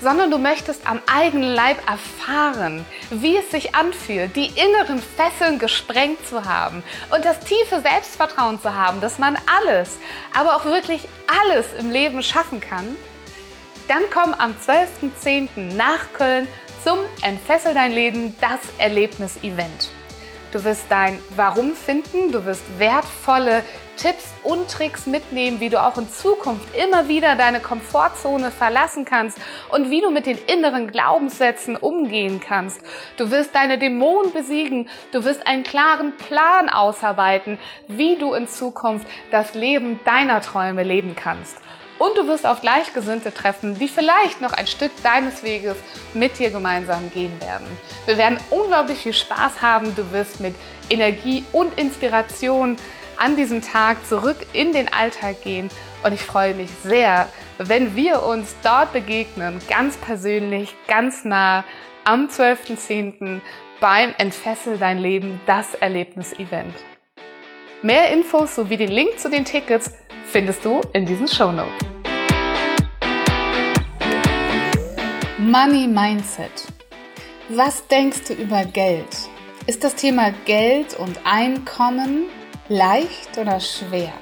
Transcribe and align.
sondern 0.00 0.30
du 0.30 0.38
möchtest 0.38 0.86
am 0.86 1.00
eigenen 1.06 1.54
Leib 1.54 1.78
erfahren, 1.88 2.84
wie 3.10 3.36
es 3.36 3.50
sich 3.50 3.74
anfühlt, 3.74 4.34
die 4.36 4.46
inneren 4.46 5.02
Fesseln 5.16 5.58
gesprengt 5.58 6.26
zu 6.26 6.44
haben 6.44 6.82
und 7.10 7.24
das 7.24 7.40
tiefe 7.40 7.80
Selbstvertrauen 7.80 8.60
zu 8.60 8.74
haben, 8.74 9.00
dass 9.00 9.18
man 9.18 9.36
alles, 9.46 9.98
aber 10.34 10.56
auch 10.56 10.64
wirklich 10.64 11.08
alles 11.42 11.66
im 11.78 11.90
Leben 11.90 12.22
schaffen 12.22 12.60
kann, 12.60 12.96
dann 13.88 14.02
komm 14.12 14.34
am 14.34 14.52
12.10. 14.52 15.74
nach 15.74 16.12
Köln 16.12 16.46
zum 16.84 16.98
Entfessel 17.22 17.74
dein 17.74 17.92
Leben, 17.92 18.36
das 18.40 18.60
Erlebnis-Event. 18.78 19.90
Du 20.50 20.64
wirst 20.64 20.86
dein 20.88 21.18
Warum 21.36 21.74
finden, 21.74 22.32
du 22.32 22.46
wirst 22.46 22.62
wertvolle 22.78 23.62
Tipps 23.98 24.32
und 24.44 24.70
Tricks 24.70 25.06
mitnehmen, 25.06 25.60
wie 25.60 25.68
du 25.68 25.82
auch 25.82 25.98
in 25.98 26.08
Zukunft 26.08 26.74
immer 26.74 27.08
wieder 27.08 27.36
deine 27.36 27.60
Komfortzone 27.60 28.50
verlassen 28.50 29.04
kannst 29.04 29.38
und 29.70 29.90
wie 29.90 30.00
du 30.00 30.10
mit 30.10 30.24
den 30.24 30.38
inneren 30.46 30.90
Glaubenssätzen 30.90 31.76
umgehen 31.76 32.40
kannst. 32.40 32.80
Du 33.18 33.30
wirst 33.30 33.54
deine 33.54 33.76
Dämonen 33.76 34.32
besiegen, 34.32 34.88
du 35.12 35.24
wirst 35.24 35.46
einen 35.46 35.64
klaren 35.64 36.16
Plan 36.16 36.70
ausarbeiten, 36.70 37.58
wie 37.88 38.16
du 38.16 38.32
in 38.32 38.46
Zukunft 38.46 39.06
das 39.30 39.54
Leben 39.54 40.00
deiner 40.04 40.40
Träume 40.40 40.82
leben 40.82 41.14
kannst. 41.14 41.58
Und 41.98 42.16
du 42.16 42.26
wirst 42.28 42.46
auf 42.46 42.60
Gleichgesinnte 42.60 43.34
treffen, 43.34 43.76
die 43.78 43.88
vielleicht 43.88 44.40
noch 44.40 44.52
ein 44.52 44.66
Stück 44.66 44.92
deines 45.02 45.42
Weges 45.42 45.76
mit 46.14 46.38
dir 46.38 46.50
gemeinsam 46.50 47.10
gehen 47.10 47.40
werden. 47.40 47.66
Wir 48.06 48.16
werden 48.16 48.38
unglaublich 48.50 48.98
viel 48.98 49.12
Spaß 49.12 49.60
haben. 49.60 49.94
Du 49.96 50.12
wirst 50.12 50.40
mit 50.40 50.54
Energie 50.90 51.44
und 51.52 51.76
Inspiration 51.78 52.76
an 53.16 53.36
diesem 53.36 53.62
Tag 53.62 54.06
zurück 54.06 54.36
in 54.52 54.72
den 54.72 54.92
Alltag 54.92 55.42
gehen. 55.42 55.68
Und 56.04 56.12
ich 56.12 56.22
freue 56.22 56.54
mich 56.54 56.70
sehr, 56.84 57.28
wenn 57.58 57.96
wir 57.96 58.22
uns 58.22 58.54
dort 58.62 58.92
begegnen, 58.92 59.60
ganz 59.68 59.96
persönlich, 59.96 60.76
ganz 60.86 61.24
nah 61.24 61.64
am 62.04 62.28
12.10. 62.28 63.40
beim 63.80 64.14
Entfessel 64.18 64.78
dein 64.78 64.98
Leben, 64.98 65.40
das 65.46 65.74
Erlebnis-Event. 65.74 66.74
Mehr 67.82 68.12
Infos 68.12 68.54
sowie 68.54 68.76
den 68.76 68.90
Link 68.90 69.18
zu 69.18 69.28
den 69.28 69.44
Tickets 69.44 69.92
findest 70.24 70.64
du 70.64 70.80
in 70.92 71.06
diesen 71.06 71.28
Show 71.28 71.52
Money 75.50 75.86
Mindset. 75.88 76.66
Was 77.48 77.86
denkst 77.86 78.24
du 78.28 78.34
über 78.34 78.66
Geld? 78.66 79.16
Ist 79.66 79.82
das 79.82 79.94
Thema 79.94 80.30
Geld 80.44 80.92
und 80.98 81.20
Einkommen 81.24 82.26
leicht 82.68 83.38
oder 83.38 83.58
schwer? 83.58 84.12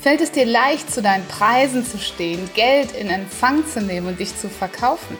Fällt 0.00 0.22
es 0.22 0.32
dir 0.32 0.46
leicht, 0.46 0.90
zu 0.90 1.02
deinen 1.02 1.26
Preisen 1.28 1.84
zu 1.84 1.98
stehen, 1.98 2.48
Geld 2.54 2.92
in 2.92 3.10
Empfang 3.10 3.66
zu 3.66 3.82
nehmen 3.82 4.06
und 4.06 4.18
dich 4.18 4.34
zu 4.34 4.48
verkaufen? 4.48 5.18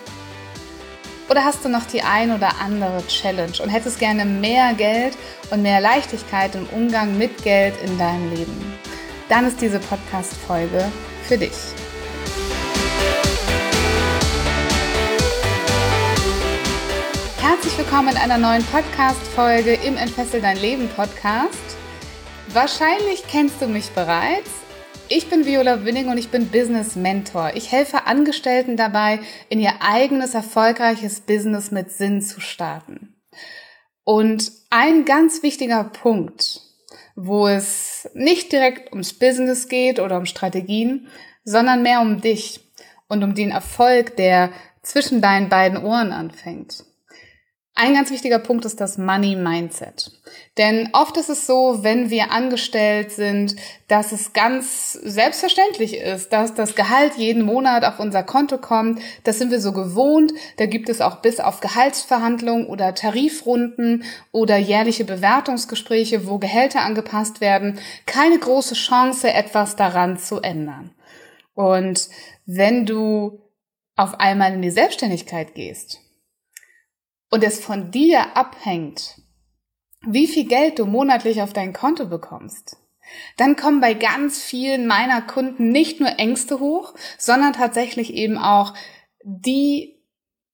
Oder 1.28 1.44
hast 1.44 1.66
du 1.66 1.68
noch 1.68 1.84
die 1.84 2.00
ein 2.00 2.34
oder 2.34 2.58
andere 2.58 3.06
Challenge 3.08 3.62
und 3.62 3.68
hättest 3.68 3.98
gerne 3.98 4.24
mehr 4.24 4.72
Geld 4.72 5.18
und 5.50 5.60
mehr 5.60 5.82
Leichtigkeit 5.82 6.54
im 6.54 6.66
Umgang 6.68 7.18
mit 7.18 7.44
Geld 7.44 7.74
in 7.84 7.98
deinem 7.98 8.30
Leben? 8.34 8.78
Dann 9.28 9.46
ist 9.46 9.60
diese 9.60 9.80
Podcast-Folge 9.80 10.90
für 11.28 11.36
dich. 11.36 11.52
Herzlich 17.42 17.76
willkommen 17.76 18.10
in 18.10 18.18
einer 18.18 18.38
neuen 18.38 18.62
Podcast-Folge 18.62 19.74
im 19.74 19.96
Entfessel 19.96 20.40
dein 20.40 20.56
Leben 20.58 20.88
Podcast. 20.88 21.76
Wahrscheinlich 22.52 23.24
kennst 23.26 23.60
du 23.60 23.66
mich 23.66 23.90
bereits. 23.90 24.48
Ich 25.08 25.28
bin 25.28 25.44
Viola 25.44 25.84
Winning 25.84 26.08
und 26.08 26.18
ich 26.18 26.28
bin 26.28 26.50
Business 26.50 26.94
Mentor. 26.94 27.50
Ich 27.56 27.72
helfe 27.72 28.06
Angestellten 28.06 28.76
dabei, 28.76 29.18
in 29.48 29.58
ihr 29.58 29.72
eigenes 29.80 30.34
erfolgreiches 30.34 31.22
Business 31.22 31.72
mit 31.72 31.90
Sinn 31.90 32.22
zu 32.22 32.40
starten. 32.40 33.20
Und 34.04 34.52
ein 34.70 35.04
ganz 35.04 35.42
wichtiger 35.42 35.82
Punkt, 35.82 36.60
wo 37.16 37.48
es 37.48 38.08
nicht 38.14 38.52
direkt 38.52 38.92
ums 38.92 39.14
Business 39.14 39.66
geht 39.66 39.98
oder 39.98 40.16
um 40.16 40.26
Strategien, 40.26 41.08
sondern 41.42 41.82
mehr 41.82 42.02
um 42.02 42.20
dich 42.20 42.60
und 43.08 43.24
um 43.24 43.34
den 43.34 43.50
Erfolg, 43.50 44.16
der 44.16 44.52
zwischen 44.82 45.20
deinen 45.20 45.48
beiden 45.48 45.82
Ohren 45.82 46.12
anfängt. 46.12 46.84
Ein 47.74 47.94
ganz 47.94 48.10
wichtiger 48.10 48.38
Punkt 48.38 48.66
ist 48.66 48.82
das 48.82 48.98
Money 48.98 49.34
Mindset. 49.34 50.10
Denn 50.58 50.90
oft 50.92 51.16
ist 51.16 51.30
es 51.30 51.46
so, 51.46 51.78
wenn 51.82 52.10
wir 52.10 52.30
angestellt 52.30 53.12
sind, 53.12 53.56
dass 53.88 54.12
es 54.12 54.34
ganz 54.34 54.92
selbstverständlich 54.92 55.96
ist, 55.96 56.34
dass 56.34 56.52
das 56.52 56.74
Gehalt 56.74 57.14
jeden 57.16 57.42
Monat 57.42 57.84
auf 57.84 57.98
unser 57.98 58.24
Konto 58.24 58.58
kommt. 58.58 59.00
Das 59.24 59.38
sind 59.38 59.50
wir 59.50 59.60
so 59.60 59.72
gewohnt. 59.72 60.32
Da 60.58 60.66
gibt 60.66 60.90
es 60.90 61.00
auch 61.00 61.22
bis 61.22 61.40
auf 61.40 61.60
Gehaltsverhandlungen 61.60 62.66
oder 62.66 62.94
Tarifrunden 62.94 64.04
oder 64.32 64.58
jährliche 64.58 65.04
Bewertungsgespräche, 65.04 66.26
wo 66.26 66.38
Gehälter 66.38 66.82
angepasst 66.82 67.40
werden, 67.40 67.78
keine 68.04 68.38
große 68.38 68.74
Chance, 68.74 69.32
etwas 69.32 69.76
daran 69.76 70.18
zu 70.18 70.42
ändern. 70.42 70.90
Und 71.54 72.10
wenn 72.44 72.84
du 72.84 73.40
auf 73.96 74.20
einmal 74.20 74.52
in 74.52 74.60
die 74.60 74.70
Selbstständigkeit 74.70 75.54
gehst, 75.54 76.01
und 77.32 77.42
es 77.42 77.64
von 77.64 77.90
dir 77.90 78.36
abhängt, 78.36 79.20
wie 80.06 80.26
viel 80.26 80.46
Geld 80.46 80.78
du 80.78 80.84
monatlich 80.84 81.40
auf 81.40 81.54
dein 81.54 81.72
Konto 81.72 82.06
bekommst, 82.06 82.76
dann 83.38 83.56
kommen 83.56 83.80
bei 83.80 83.94
ganz 83.94 84.42
vielen 84.42 84.86
meiner 84.86 85.22
Kunden 85.22 85.70
nicht 85.70 85.98
nur 85.98 86.18
Ängste 86.18 86.60
hoch, 86.60 86.94
sondern 87.18 87.54
tatsächlich 87.54 88.12
eben 88.12 88.36
auch 88.36 88.74
die 89.24 89.98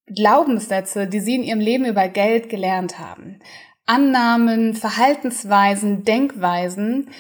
Glaubenssätze, 0.07 1.09
die 1.09 1.21
sie 1.21 1.35
in 1.35 1.43
ihrem 1.43 1.61
Leben 1.61 1.85
über 1.85 2.09
Geld 2.09 2.49
gelernt 2.49 2.99
haben. 2.99 3.41
Annahmen, 3.85 4.75
Verhaltensweisen, 4.75 6.05
Denkweisen, 6.05 7.11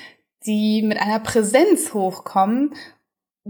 die 0.46 0.82
mit 0.82 1.00
einer 1.00 1.18
Präsenz 1.18 1.92
hochkommen 1.94 2.74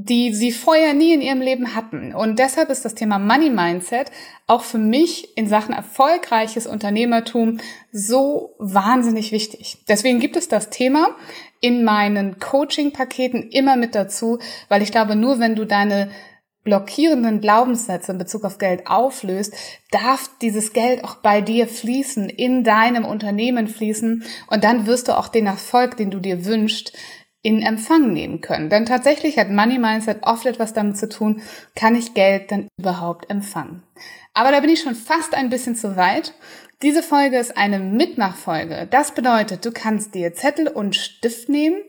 die 0.00 0.32
sie 0.32 0.52
vorher 0.52 0.94
nie 0.94 1.12
in 1.12 1.20
ihrem 1.20 1.40
Leben 1.40 1.74
hatten. 1.74 2.14
Und 2.14 2.38
deshalb 2.38 2.70
ist 2.70 2.84
das 2.84 2.94
Thema 2.94 3.18
Money 3.18 3.50
Mindset 3.50 4.12
auch 4.46 4.62
für 4.62 4.78
mich 4.78 5.36
in 5.36 5.48
Sachen 5.48 5.74
erfolgreiches 5.74 6.68
Unternehmertum 6.68 7.58
so 7.90 8.54
wahnsinnig 8.58 9.32
wichtig. 9.32 9.78
Deswegen 9.88 10.20
gibt 10.20 10.36
es 10.36 10.46
das 10.46 10.70
Thema 10.70 11.16
in 11.60 11.82
meinen 11.82 12.38
Coaching-Paketen 12.38 13.48
immer 13.50 13.74
mit 13.74 13.96
dazu, 13.96 14.38
weil 14.68 14.82
ich 14.82 14.92
glaube, 14.92 15.16
nur 15.16 15.40
wenn 15.40 15.56
du 15.56 15.64
deine 15.64 16.10
blockierenden 16.62 17.40
Glaubenssätze 17.40 18.12
in 18.12 18.18
Bezug 18.18 18.44
auf 18.44 18.58
Geld 18.58 18.86
auflöst, 18.86 19.54
darf 19.90 20.30
dieses 20.42 20.72
Geld 20.72 21.02
auch 21.02 21.16
bei 21.16 21.40
dir 21.40 21.66
fließen, 21.66 22.28
in 22.28 22.62
deinem 22.62 23.04
Unternehmen 23.04 23.68
fließen 23.68 24.22
und 24.48 24.64
dann 24.64 24.86
wirst 24.86 25.08
du 25.08 25.16
auch 25.16 25.28
den 25.28 25.46
Erfolg, 25.46 25.96
den 25.96 26.10
du 26.10 26.20
dir 26.20 26.44
wünschst, 26.44 26.92
in 27.48 27.62
Empfang 27.62 28.12
nehmen 28.12 28.42
können. 28.42 28.68
Denn 28.68 28.84
tatsächlich 28.84 29.38
hat 29.38 29.48
Money 29.48 29.78
Mindset 29.78 30.18
oft 30.20 30.44
etwas 30.44 30.74
damit 30.74 30.98
zu 30.98 31.08
tun, 31.08 31.40
kann 31.74 31.96
ich 31.96 32.12
Geld 32.12 32.52
dann 32.52 32.68
überhaupt 32.78 33.30
empfangen. 33.30 33.82
Aber 34.34 34.52
da 34.52 34.60
bin 34.60 34.68
ich 34.68 34.82
schon 34.82 34.94
fast 34.94 35.34
ein 35.34 35.48
bisschen 35.48 35.74
zu 35.74 35.96
weit. 35.96 36.34
Diese 36.82 37.02
Folge 37.02 37.38
ist 37.38 37.56
eine 37.56 37.78
Mitmachfolge. 37.78 38.86
Das 38.90 39.14
bedeutet, 39.14 39.64
du 39.64 39.72
kannst 39.72 40.14
dir 40.14 40.34
Zettel 40.34 40.68
und 40.68 40.94
Stift 40.94 41.48
nehmen 41.48 41.80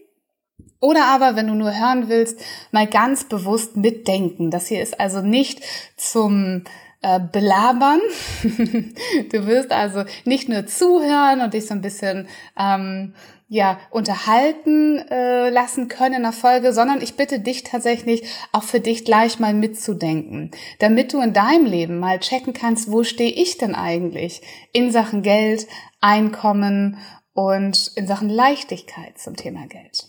oder 0.80 1.08
aber, 1.08 1.36
wenn 1.36 1.48
du 1.48 1.56
nur 1.56 1.78
hören 1.78 2.08
willst, 2.08 2.40
mal 2.72 2.88
ganz 2.88 3.26
bewusst 3.26 3.76
mitdenken. 3.76 4.52
Das 4.52 4.68
hier 4.68 4.82
ist 4.82 4.98
also 4.98 5.22
nicht 5.22 5.62
zum 5.98 6.64
äh, 7.02 7.20
belabern. 7.20 8.00
du 8.44 9.46
wirst 9.46 9.74
also 9.74 10.06
nicht 10.24 10.48
nur 10.48 10.68
zuhören 10.68 11.42
und 11.42 11.54
dich 11.54 11.66
so 11.66 11.74
ein 11.74 11.82
bisschen 11.82 12.30
ähm, 12.58 13.14
ja 13.50 13.80
unterhalten 13.90 15.00
äh, 15.10 15.50
lassen 15.50 15.88
können 15.88 16.16
in 16.16 16.22
der 16.22 16.32
Folge, 16.32 16.72
sondern 16.72 17.02
ich 17.02 17.16
bitte 17.16 17.40
dich 17.40 17.64
tatsächlich 17.64 18.24
auch 18.52 18.64
für 18.64 18.80
dich 18.80 19.04
gleich 19.04 19.40
mal 19.40 19.56
mitzudenken, 19.56 20.52
damit 20.78 21.14
du 21.14 21.20
in 21.20 21.34
deinem 21.34 21.66
Leben 21.66 22.00
mal 22.00 22.20
checken 22.20 22.54
kannst, 22.54 22.92
wo 22.92 23.04
stehe 23.04 23.32
ich 23.32 23.58
denn 23.58 23.74
eigentlich 23.74 24.44
in 24.72 24.92
Sachen 24.92 25.24
Geld, 25.24 25.68
Einkommen 26.00 26.98
und 27.34 27.92
in 27.96 28.08
Sachen 28.08 28.30
Leichtigkeit 28.30 29.18
zum 29.18 29.36
Thema 29.36 29.66
Geld. 29.68 30.06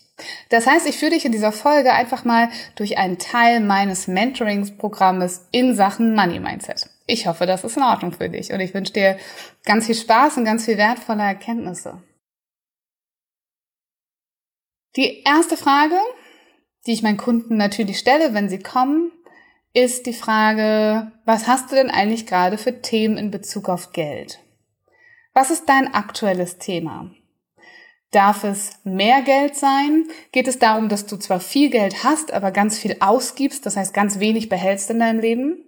Das 0.50 0.66
heißt, 0.66 0.86
ich 0.86 0.98
führe 0.98 1.12
dich 1.12 1.24
in 1.24 1.32
dieser 1.32 1.50
Folge 1.50 1.94
einfach 1.94 2.26
mal 2.26 2.50
durch 2.74 2.98
einen 2.98 3.18
Teil 3.18 3.60
meines 3.60 4.06
Mentoringsprogrammes 4.06 5.46
in 5.50 5.74
Sachen 5.74 6.14
Money 6.14 6.40
Mindset. 6.40 6.90
Ich 7.06 7.26
hoffe, 7.26 7.46
das 7.46 7.64
ist 7.64 7.78
in 7.78 7.82
Ordnung 7.82 8.12
für 8.12 8.28
dich 8.28 8.52
und 8.52 8.60
ich 8.60 8.74
wünsche 8.74 8.92
dir 8.92 9.16
ganz 9.64 9.86
viel 9.86 9.94
Spaß 9.94 10.36
und 10.36 10.44
ganz 10.44 10.66
viel 10.66 10.76
wertvolle 10.76 11.22
Erkenntnisse. 11.22 12.02
Die 14.96 15.22
erste 15.22 15.56
Frage, 15.56 15.96
die 16.86 16.92
ich 16.92 17.02
meinen 17.02 17.16
Kunden 17.16 17.56
natürlich 17.56 17.98
stelle, 17.98 18.34
wenn 18.34 18.48
sie 18.48 18.58
kommen, 18.58 19.12
ist 19.72 20.06
die 20.06 20.12
Frage, 20.12 21.12
was 21.24 21.46
hast 21.46 21.70
du 21.70 21.76
denn 21.76 21.90
eigentlich 21.90 22.26
gerade 22.26 22.58
für 22.58 22.82
Themen 22.82 23.16
in 23.16 23.30
Bezug 23.30 23.68
auf 23.68 23.92
Geld? 23.92 24.40
Was 25.32 25.50
ist 25.50 25.68
dein 25.68 25.94
aktuelles 25.94 26.58
Thema? 26.58 27.10
Darf 28.10 28.42
es 28.42 28.80
mehr 28.82 29.22
Geld 29.22 29.54
sein? 29.54 30.08
Geht 30.32 30.48
es 30.48 30.58
darum, 30.58 30.88
dass 30.88 31.06
du 31.06 31.16
zwar 31.16 31.38
viel 31.38 31.70
Geld 31.70 32.02
hast, 32.02 32.32
aber 32.32 32.50
ganz 32.50 32.76
viel 32.76 32.96
ausgibst, 32.98 33.64
das 33.64 33.76
heißt 33.76 33.94
ganz 33.94 34.18
wenig 34.18 34.48
behältst 34.48 34.90
in 34.90 34.98
deinem 34.98 35.20
Leben? 35.20 35.64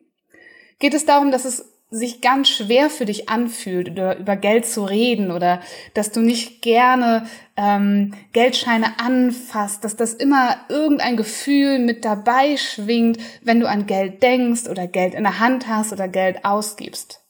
Geht 0.80 0.94
es 0.94 1.06
darum, 1.06 1.30
dass 1.30 1.44
es 1.44 1.71
sich 1.92 2.22
ganz 2.22 2.48
schwer 2.48 2.88
für 2.88 3.04
dich 3.04 3.28
anfühlt, 3.28 3.90
oder 3.90 4.16
über 4.16 4.34
Geld 4.34 4.66
zu 4.66 4.84
reden 4.84 5.30
oder 5.30 5.60
dass 5.92 6.10
du 6.10 6.20
nicht 6.20 6.62
gerne 6.62 7.26
ähm, 7.54 8.14
Geldscheine 8.32 8.98
anfasst, 8.98 9.84
dass 9.84 9.94
das 9.94 10.14
immer 10.14 10.56
irgendein 10.70 11.18
Gefühl 11.18 11.78
mit 11.78 12.04
dabei 12.04 12.56
schwingt, 12.56 13.18
wenn 13.42 13.60
du 13.60 13.68
an 13.68 13.86
Geld 13.86 14.22
denkst 14.22 14.68
oder 14.68 14.86
Geld 14.86 15.12
in 15.14 15.24
der 15.24 15.38
Hand 15.38 15.68
hast 15.68 15.92
oder 15.92 16.08
Geld 16.08 16.46
ausgibst. 16.46 17.20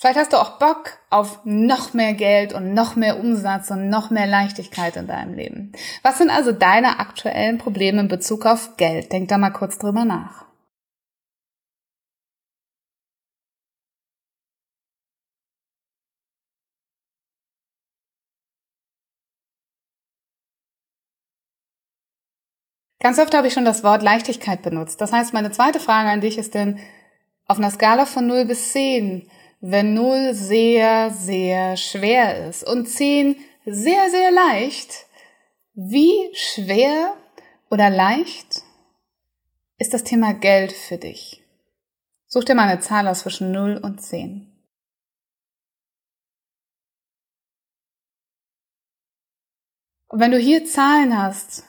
Vielleicht 0.00 0.18
hast 0.18 0.32
du 0.32 0.36
auch 0.38 0.58
Bock 0.58 0.92
auf 1.10 1.40
noch 1.44 1.92
mehr 1.92 2.14
Geld 2.14 2.54
und 2.54 2.72
noch 2.72 2.96
mehr 2.96 3.18
Umsatz 3.18 3.70
und 3.70 3.90
noch 3.90 4.10
mehr 4.10 4.28
Leichtigkeit 4.28 4.96
in 4.96 5.08
deinem 5.08 5.34
Leben. 5.34 5.72
Was 6.02 6.18
sind 6.18 6.30
also 6.30 6.52
deine 6.52 7.00
aktuellen 7.00 7.58
Probleme 7.58 8.00
in 8.00 8.08
Bezug 8.08 8.46
auf 8.46 8.76
Geld? 8.76 9.12
Denk 9.12 9.28
da 9.28 9.36
mal 9.36 9.50
kurz 9.50 9.76
drüber 9.76 10.04
nach. 10.04 10.47
Ganz 23.00 23.18
oft 23.18 23.32
habe 23.34 23.46
ich 23.46 23.52
schon 23.52 23.64
das 23.64 23.84
Wort 23.84 24.02
Leichtigkeit 24.02 24.62
benutzt. 24.62 25.00
Das 25.00 25.12
heißt, 25.12 25.32
meine 25.32 25.52
zweite 25.52 25.78
Frage 25.78 26.10
an 26.10 26.20
dich 26.20 26.36
ist 26.36 26.54
denn, 26.54 26.80
auf 27.46 27.58
einer 27.58 27.70
Skala 27.70 28.04
von 28.04 28.26
0 28.26 28.44
bis 28.44 28.72
10, 28.72 29.30
wenn 29.60 29.94
0 29.94 30.34
sehr, 30.34 31.10
sehr 31.10 31.76
schwer 31.76 32.48
ist 32.48 32.64
und 32.64 32.86
10 32.86 33.36
sehr, 33.64 34.10
sehr 34.10 34.30
leicht, 34.30 35.06
wie 35.74 36.30
schwer 36.34 37.16
oder 37.70 37.88
leicht 37.90 38.62
ist 39.78 39.94
das 39.94 40.04
Thema 40.04 40.34
Geld 40.34 40.72
für 40.72 40.98
dich? 40.98 41.42
Such 42.26 42.44
dir 42.44 42.54
mal 42.54 42.68
eine 42.68 42.80
Zahl 42.80 43.06
aus 43.06 43.20
zwischen 43.20 43.52
0 43.52 43.78
und 43.78 44.02
10. 44.02 44.52
Und 50.08 50.20
wenn 50.20 50.32
du 50.32 50.38
hier 50.38 50.64
Zahlen 50.64 51.16
hast, 51.16 51.64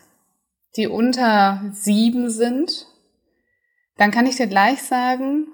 die 0.80 0.88
unter 0.88 1.62
7 1.72 2.30
sind, 2.30 2.88
dann 3.98 4.12
kann 4.12 4.26
ich 4.26 4.38
dir 4.38 4.48
gleich 4.48 4.82
sagen, 4.82 5.48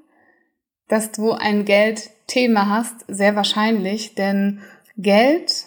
dass 0.87 1.11
du 1.11 1.31
ein 1.31 1.65
Geldthema 1.65 2.69
hast, 2.69 3.05
sehr 3.07 3.35
wahrscheinlich, 3.35 4.13
denn 4.13 4.61
Geld, 4.97 5.65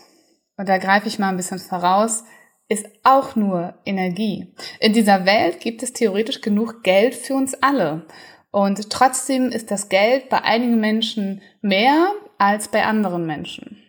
und 0.56 0.69
da 0.69 0.78
greife 0.78 1.08
ich 1.08 1.19
mal 1.19 1.31
ein 1.31 1.37
bisschen 1.37 1.58
voraus, 1.58 2.22
ist 2.69 2.87
auch 3.02 3.34
nur 3.34 3.75
Energie. 3.84 4.55
In 4.78 4.93
dieser 4.93 5.26
Welt 5.26 5.58
gibt 5.58 5.82
es 5.82 5.93
theoretisch 5.93 6.40
genug 6.40 6.84
Geld 6.84 7.16
für 7.16 7.34
uns 7.34 7.55
alle. 7.55 8.06
Und 8.50 8.90
trotzdem 8.90 9.50
ist 9.50 9.70
das 9.70 9.88
Geld 9.88 10.28
bei 10.28 10.43
einigen 10.43 10.78
Menschen 10.78 11.43
mehr 11.62 12.12
als 12.38 12.69
bei 12.69 12.84
anderen 12.84 13.26
Menschen. 13.26 13.82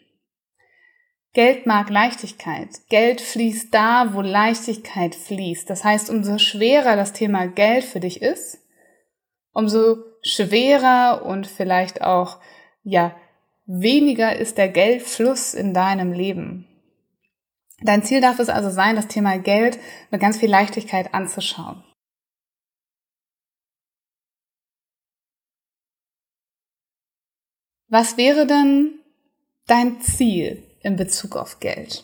Geld 1.34 1.68
mag 1.68 1.90
Leichtigkeit. 1.90 2.70
Geld 2.90 3.22
fließt 3.22 3.74
da, 3.74 4.14
wo 4.14 4.22
Leichtigkeit 4.22 5.14
fließt. 5.14 5.70
Das 5.70 5.84
heißt, 5.84 6.10
umso 6.10 6.40
schwerer 6.40 6.96
das 6.96 7.14
Thema 7.14 7.48
Geld 7.48 7.84
für 7.84 8.00
dich 8.00 8.22
ist, 8.22 8.58
umso 9.54 9.98
schwerer 10.24 11.26
und 11.26 11.46
vielleicht 11.46 12.02
auch, 12.02 12.40
ja, 12.84 13.16
weniger 13.68 14.36
ist 14.36 14.58
der 14.58 14.70
Geldfluss 14.70 15.54
in 15.54 15.76
deinem 15.76 16.14
Leben. 16.14 16.66
Dein 17.82 18.04
Ziel 18.04 18.22
darf 18.22 18.40
es 18.40 18.50
also 18.50 18.72
sein, 18.72 18.96
das 18.96 19.08
Thema 19.08 19.38
Geld 19.38 19.80
mit 20.10 20.20
ganz 20.20 20.38
viel 20.38 20.50
Leichtigkeit 20.50 21.14
anzuschauen. 21.14 21.84
Was 27.88 28.18
wäre 28.18 28.46
denn 28.46 29.00
dein 29.68 30.02
Ziel 30.02 30.69
in 30.82 30.96
Bezug 30.96 31.36
auf 31.36 31.60
Geld? 31.60 32.04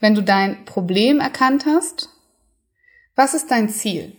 Wenn 0.00 0.14
du 0.14 0.22
dein 0.22 0.64
Problem 0.64 1.20
erkannt 1.20 1.66
hast, 1.66 2.08
was 3.14 3.34
ist 3.34 3.50
dein 3.50 3.68
Ziel? 3.68 4.16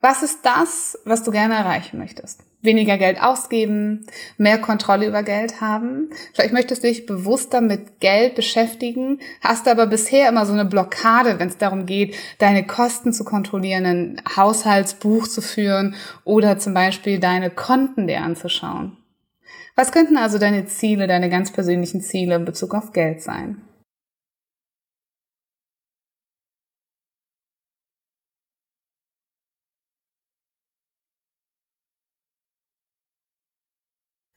Was 0.00 0.22
ist 0.22 0.40
das, 0.44 0.98
was 1.06 1.22
du 1.22 1.30
gerne 1.30 1.54
erreichen 1.54 1.98
möchtest? 1.98 2.42
Weniger 2.60 2.98
Geld 2.98 3.22
ausgeben, 3.22 4.06
mehr 4.36 4.58
Kontrolle 4.58 5.06
über 5.06 5.22
Geld 5.22 5.62
haben. 5.62 6.10
Vielleicht 6.34 6.52
möchtest 6.52 6.82
du 6.82 6.88
dich 6.88 7.06
bewusster 7.06 7.62
mit 7.62 8.00
Geld 8.00 8.34
beschäftigen, 8.34 9.20
hast 9.40 9.66
aber 9.66 9.86
bisher 9.86 10.28
immer 10.28 10.44
so 10.44 10.52
eine 10.52 10.66
Blockade, 10.66 11.38
wenn 11.38 11.48
es 11.48 11.56
darum 11.56 11.86
geht, 11.86 12.16
deine 12.38 12.66
Kosten 12.66 13.14
zu 13.14 13.24
kontrollieren, 13.24 13.86
ein 13.86 14.22
Haushaltsbuch 14.36 15.26
zu 15.26 15.40
führen 15.40 15.94
oder 16.24 16.58
zum 16.58 16.74
Beispiel 16.74 17.18
deine 17.18 17.50
Konten 17.50 18.06
dir 18.06 18.20
anzuschauen. 18.20 18.98
Was 19.76 19.90
könnten 19.90 20.16
also 20.16 20.38
deine 20.38 20.66
Ziele, 20.66 21.08
deine 21.08 21.28
ganz 21.28 21.52
persönlichen 21.52 22.00
Ziele 22.00 22.36
in 22.36 22.44
Bezug 22.44 22.74
auf 22.74 22.92
Geld 22.92 23.22
sein? 23.22 23.60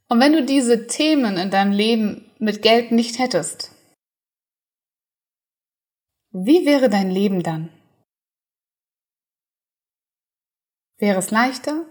Und 0.09 0.21
wenn 0.21 0.31
du 0.31 0.43
diese 0.43 0.87
Themen 0.87 1.37
in 1.37 1.51
deinem 1.51 1.71
Leben 1.71 2.31
mit 2.39 2.61
Geld 2.61 2.91
nicht 2.91 3.19
hättest, 3.19 3.73
wie 6.31 6.65
wäre 6.65 6.89
dein 6.89 7.11
Leben 7.11 7.43
dann? 7.43 7.69
Wäre 10.97 11.19
es 11.19 11.29
leichter, 11.29 11.85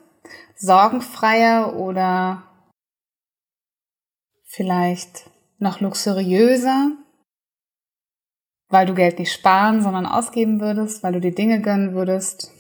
sorgenfreier 0.57 1.77
oder 1.77 2.56
vielleicht 4.57 5.31
noch 5.59 5.81
luxuriöser, 5.81 6.93
weil 8.69 8.87
du 8.87 8.95
Geld 8.95 9.19
nicht 9.19 9.33
sparen, 9.33 9.83
sondern 9.83 10.07
ausgeben 10.07 10.61
würdest, 10.61 11.03
weil 11.03 11.13
du 11.13 11.21
dir 11.21 11.35
Dinge 11.35 11.61
gönnen 11.61 11.95
würdest? 11.95 12.51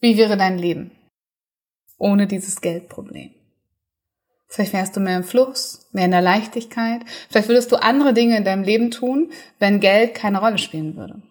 Wie 0.00 0.16
wäre 0.16 0.36
dein 0.36 0.58
Leben? 0.58 0.90
ohne 1.98 2.26
dieses 2.26 2.60
Geldproblem. 2.60 3.30
Vielleicht 4.46 4.72
wärst 4.72 4.96
du 4.96 5.00
mehr 5.00 5.16
im 5.16 5.24
Fluss, 5.24 5.88
mehr 5.92 6.04
in 6.04 6.10
der 6.12 6.20
Leichtigkeit. 6.20 7.02
Vielleicht 7.28 7.48
würdest 7.48 7.72
du 7.72 7.76
andere 7.76 8.12
Dinge 8.12 8.36
in 8.36 8.44
deinem 8.44 8.62
Leben 8.62 8.90
tun, 8.90 9.32
wenn 9.58 9.80
Geld 9.80 10.14
keine 10.14 10.38
Rolle 10.38 10.58
spielen 10.58 10.96
würde. 10.96 11.22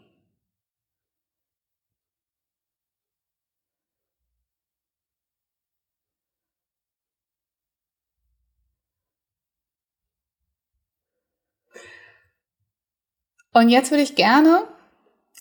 Und 13.54 13.70
jetzt 13.70 13.92
würde 13.92 14.04
ich 14.04 14.16
gerne 14.16 14.68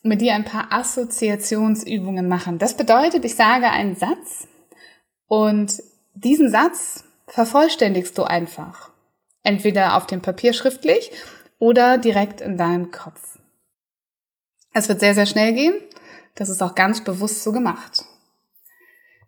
mit 0.03 0.21
dir 0.21 0.35
ein 0.35 0.45
paar 0.45 0.73
Assoziationsübungen 0.73 2.29
machen. 2.29 2.59
Das 2.59 2.77
bedeutet, 2.77 3.25
ich 3.25 3.35
sage 3.35 3.71
einen 3.71 3.97
Satz 3.97 4.47
und 5.27 5.83
diesen 6.15 6.51
Satz 6.51 7.05
vervollständigst 7.27 8.17
du 8.19 8.25
einfach. 8.25 8.91
Entweder 9.43 9.97
auf 9.97 10.07
dem 10.07 10.21
Papier 10.21 10.53
schriftlich 10.53 11.11
oder 11.59 11.99
direkt 11.99 12.41
in 12.41 12.57
deinem 12.57 12.91
Kopf. 12.91 13.39
Es 14.75 14.89
wird 14.89 15.01
sehr, 15.01 15.15
sehr 15.15 15.27
schnell 15.27 15.55
gehen. 15.55 15.75
Das 16.35 16.49
ist 16.49 16.63
auch 16.63 16.75
ganz 16.75 17.05
bewusst 17.05 17.43
so 17.43 17.53
gemacht. 17.53 18.05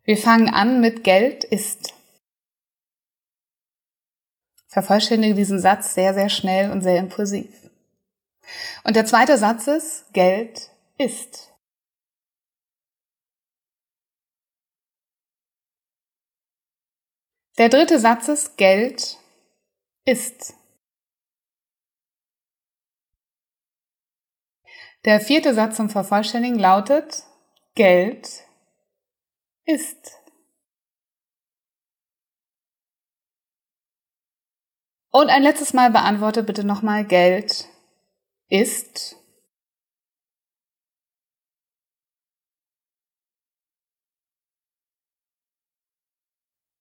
Wir 0.05 0.17
fangen 0.17 0.49
an 0.49 0.81
mit 0.81 1.05
Geld 1.05 1.45
ist. 1.45 1.95
Vervollständige 4.69 5.35
diesen 5.35 5.61
Satz 5.61 5.95
sehr, 5.95 6.15
sehr 6.15 6.29
schnell 6.29 6.71
und 6.71 6.83
sehr 6.83 6.99
impulsiv. 6.99 7.64
Und 8.85 8.97
der 8.97 9.07
zweite 9.07 9.39
Satz 9.39 9.67
ist, 9.67 10.13
Geld 10.13 10.71
ist. 10.99 11.53
Der 17.59 17.69
dritte 17.69 17.99
Satz 17.99 18.29
ist, 18.29 18.57
Geld 18.57 19.17
ist. 20.05 20.55
Der 25.05 25.21
vierte 25.21 25.55
Satz 25.55 25.77
zum 25.77 25.91
Vervollständigen 25.91 26.59
lautet, 26.59 27.25
Geld 27.75 28.45
ist. 29.67 30.19
Und 35.11 35.29
ein 35.29 35.43
letztes 35.43 35.75
Mal 35.75 35.91
beantworte 35.91 36.43
bitte 36.43 36.65
nochmal 36.65 37.05
Geld 37.05 37.51
ist 37.53 37.74
ist. 38.55 39.17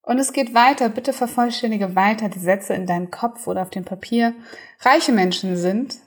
Und 0.03 0.19
es 0.19 0.33
geht 0.33 0.53
weiter. 0.53 0.89
Bitte 0.89 1.13
vervollständige 1.13 1.95
weiter 1.95 2.29
die 2.29 2.39
Sätze 2.39 2.73
in 2.73 2.85
deinem 2.85 3.09
Kopf 3.09 3.47
oder 3.47 3.61
auf 3.63 3.69
dem 3.69 3.85
Papier. 3.85 4.35
Reiche 4.81 5.13
Menschen 5.13 5.57
sind. 5.57 5.99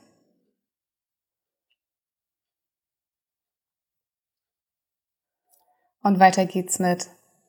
Und 6.01 6.19
weiter 6.19 6.45
geht's 6.45 6.79
mit 6.79 7.07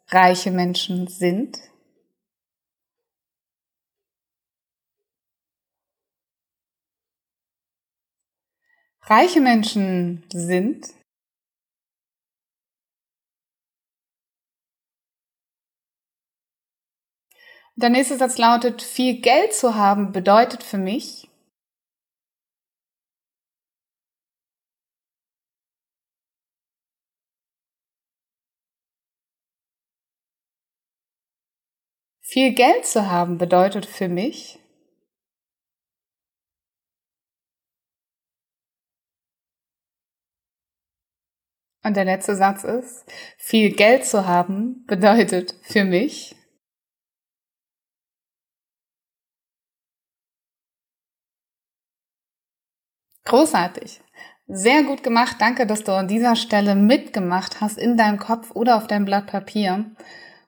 reiche 0.08 0.50
Menschen 0.50 1.06
sind. 1.06 1.58
Reiche 9.10 9.40
Menschen 9.40 10.22
sind. 10.30 10.86
Der 17.76 17.88
nächste 17.88 18.18
Satz 18.18 18.36
lautet, 18.36 18.82
viel 18.82 19.22
Geld 19.22 19.54
zu 19.54 19.76
haben 19.76 20.12
bedeutet 20.12 20.62
für 20.62 20.76
mich. 20.76 21.28
Viel 32.20 32.52
Geld 32.52 32.84
zu 32.84 33.10
haben 33.10 33.38
bedeutet 33.38 33.86
für 33.86 34.08
mich. 34.08 34.58
Und 41.85 41.97
der 41.97 42.04
letzte 42.04 42.35
Satz 42.35 42.64
ist, 42.64 43.04
viel 43.37 43.75
Geld 43.75 44.04
zu 44.04 44.26
haben 44.26 44.85
bedeutet 44.87 45.54
für 45.62 45.85
mich. 45.85 46.35
Großartig. 53.25 54.00
Sehr 54.47 54.82
gut 54.82 55.02
gemacht. 55.02 55.37
Danke, 55.38 55.66
dass 55.66 55.85
du 55.85 55.92
an 55.92 56.08
dieser 56.08 56.35
Stelle 56.35 56.75
mitgemacht 56.75 57.61
hast 57.61 57.76
in 57.76 57.99
deinem 57.99 58.18
Kopf 58.18 58.50
oder 58.52 58.76
auf 58.76 58.87
deinem 58.87 59.04
Blatt 59.04 59.26
Papier. 59.26 59.85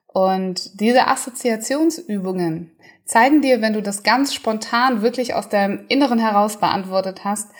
Und 0.07 0.81
diese 0.81 1.07
Assoziationsübungen 1.07 2.75
zeigen 3.05 3.41
dir, 3.41 3.61
wenn 3.61 3.73
du 3.73 3.81
das 3.81 4.01
ganz 4.01 4.33
spontan 4.33 5.03
wirklich 5.03 5.35
aus 5.35 5.49
deinem 5.49 5.85
Inneren 5.87 6.17
heraus 6.17 6.57
beantwortet 6.57 7.23
hast, 7.23 7.51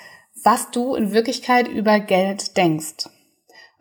was 0.43 0.71
du 0.71 0.95
in 0.95 1.13
Wirklichkeit 1.13 1.67
über 1.67 1.99
Geld 1.99 2.57
denkst. 2.57 3.07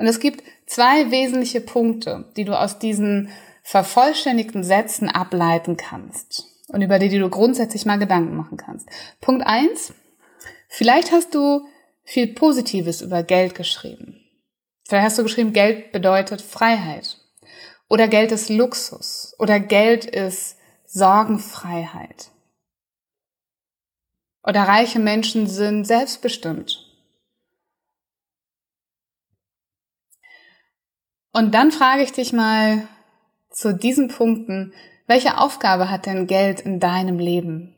Und 0.00 0.06
es 0.06 0.18
gibt 0.18 0.42
zwei 0.64 1.10
wesentliche 1.10 1.60
Punkte, 1.60 2.24
die 2.34 2.46
du 2.46 2.58
aus 2.58 2.78
diesen 2.78 3.28
vervollständigten 3.62 4.64
Sätzen 4.64 5.10
ableiten 5.10 5.76
kannst 5.76 6.46
und 6.68 6.80
über 6.80 6.98
die, 6.98 7.10
die 7.10 7.18
du 7.18 7.28
grundsätzlich 7.28 7.84
mal 7.84 7.98
Gedanken 7.98 8.34
machen 8.34 8.56
kannst. 8.56 8.88
Punkt 9.20 9.46
eins: 9.46 9.92
Vielleicht 10.68 11.12
hast 11.12 11.34
du 11.34 11.66
viel 12.02 12.28
Positives 12.28 13.02
über 13.02 13.22
Geld 13.22 13.54
geschrieben. 13.54 14.24
Vielleicht 14.88 15.04
hast 15.04 15.18
du 15.18 15.22
geschrieben, 15.22 15.52
Geld 15.52 15.92
bedeutet 15.92 16.40
Freiheit. 16.40 17.18
Oder 17.90 18.08
Geld 18.08 18.32
ist 18.32 18.48
Luxus. 18.48 19.34
Oder 19.38 19.60
Geld 19.60 20.06
ist 20.06 20.56
Sorgenfreiheit. 20.86 22.30
Oder 24.42 24.62
reiche 24.62 24.98
Menschen 24.98 25.46
sind 25.46 25.84
selbstbestimmt. 25.84 26.89
Und 31.32 31.54
dann 31.54 31.70
frage 31.70 32.02
ich 32.02 32.12
dich 32.12 32.32
mal 32.32 32.88
zu 33.50 33.72
diesen 33.72 34.08
Punkten, 34.08 34.72
welche 35.06 35.38
Aufgabe 35.38 35.90
hat 35.90 36.06
denn 36.06 36.26
Geld 36.26 36.60
in 36.60 36.80
deinem 36.80 37.18
Leben? 37.18 37.74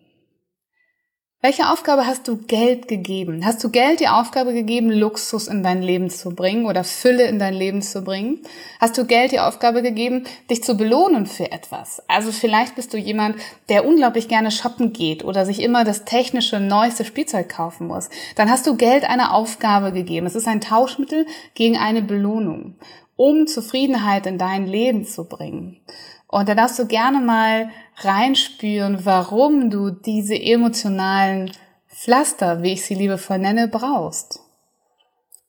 Welche 1.45 1.71
Aufgabe 1.71 2.07
hast 2.07 2.29
du 2.29 2.37
Geld 2.37 2.87
gegeben? 2.87 3.45
Hast 3.45 3.65
du 3.65 3.69
Geld 3.69 3.99
die 3.99 4.07
Aufgabe 4.07 4.53
gegeben, 4.53 4.93
Luxus 4.93 5.49
in 5.49 5.65
dein 5.65 5.83
Leben 5.83 6.09
zu 6.09 6.37
bringen 6.37 6.67
oder 6.67 6.85
Fülle 6.85 7.25
in 7.25 7.41
dein 7.41 7.53
Leben 7.53 7.83
zu 7.83 8.05
bringen? 8.05 8.43
Hast 8.81 8.97
du 8.97 9.05
Geld 9.07 9.33
die 9.33 9.41
Aufgabe 9.41 9.83
gegeben, 9.83 10.25
dich 10.49 10.63
zu 10.63 10.77
belohnen 10.77 11.27
für 11.27 11.51
etwas? 11.51 12.01
Also 12.07 12.31
vielleicht 12.31 12.77
bist 12.77 12.95
du 12.95 12.97
jemand, 12.97 13.35
der 13.69 13.85
unglaublich 13.85 14.29
gerne 14.29 14.53
shoppen 14.53 14.93
geht 14.93 15.25
oder 15.25 15.45
sich 15.45 15.61
immer 15.61 15.83
das 15.83 16.05
technische, 16.05 16.61
neueste 16.61 17.05
Spielzeug 17.05 17.49
kaufen 17.49 17.89
muss. 17.89 18.09
Dann 18.37 18.49
hast 18.49 18.69
du 18.69 18.77
Geld 18.77 19.03
eine 19.03 19.35
Aufgabe 19.35 19.91
gegeben. 19.91 20.27
Es 20.27 20.37
ist 20.37 20.47
ein 20.47 20.61
Tauschmittel 20.61 21.27
gegen 21.55 21.77
eine 21.77 22.03
Belohnung, 22.03 22.77
um 23.17 23.47
Zufriedenheit 23.47 24.27
in 24.27 24.39
dein 24.39 24.67
Leben 24.67 25.05
zu 25.05 25.25
bringen. 25.25 25.81
Und 26.27 26.49
da 26.49 26.55
darfst 26.55 26.79
du 26.79 26.87
gerne 26.87 27.21
mal 27.21 27.71
reinspüren, 27.97 29.05
warum 29.05 29.71
du 29.71 29.91
diese 29.91 30.35
emotionalen 30.35 31.53
Pflaster, 31.89 32.63
wie 32.63 32.73
ich 32.73 32.85
sie 32.85 32.95
liebevoll 32.95 33.39
nenne, 33.39 33.69
brauchst. 33.69 34.41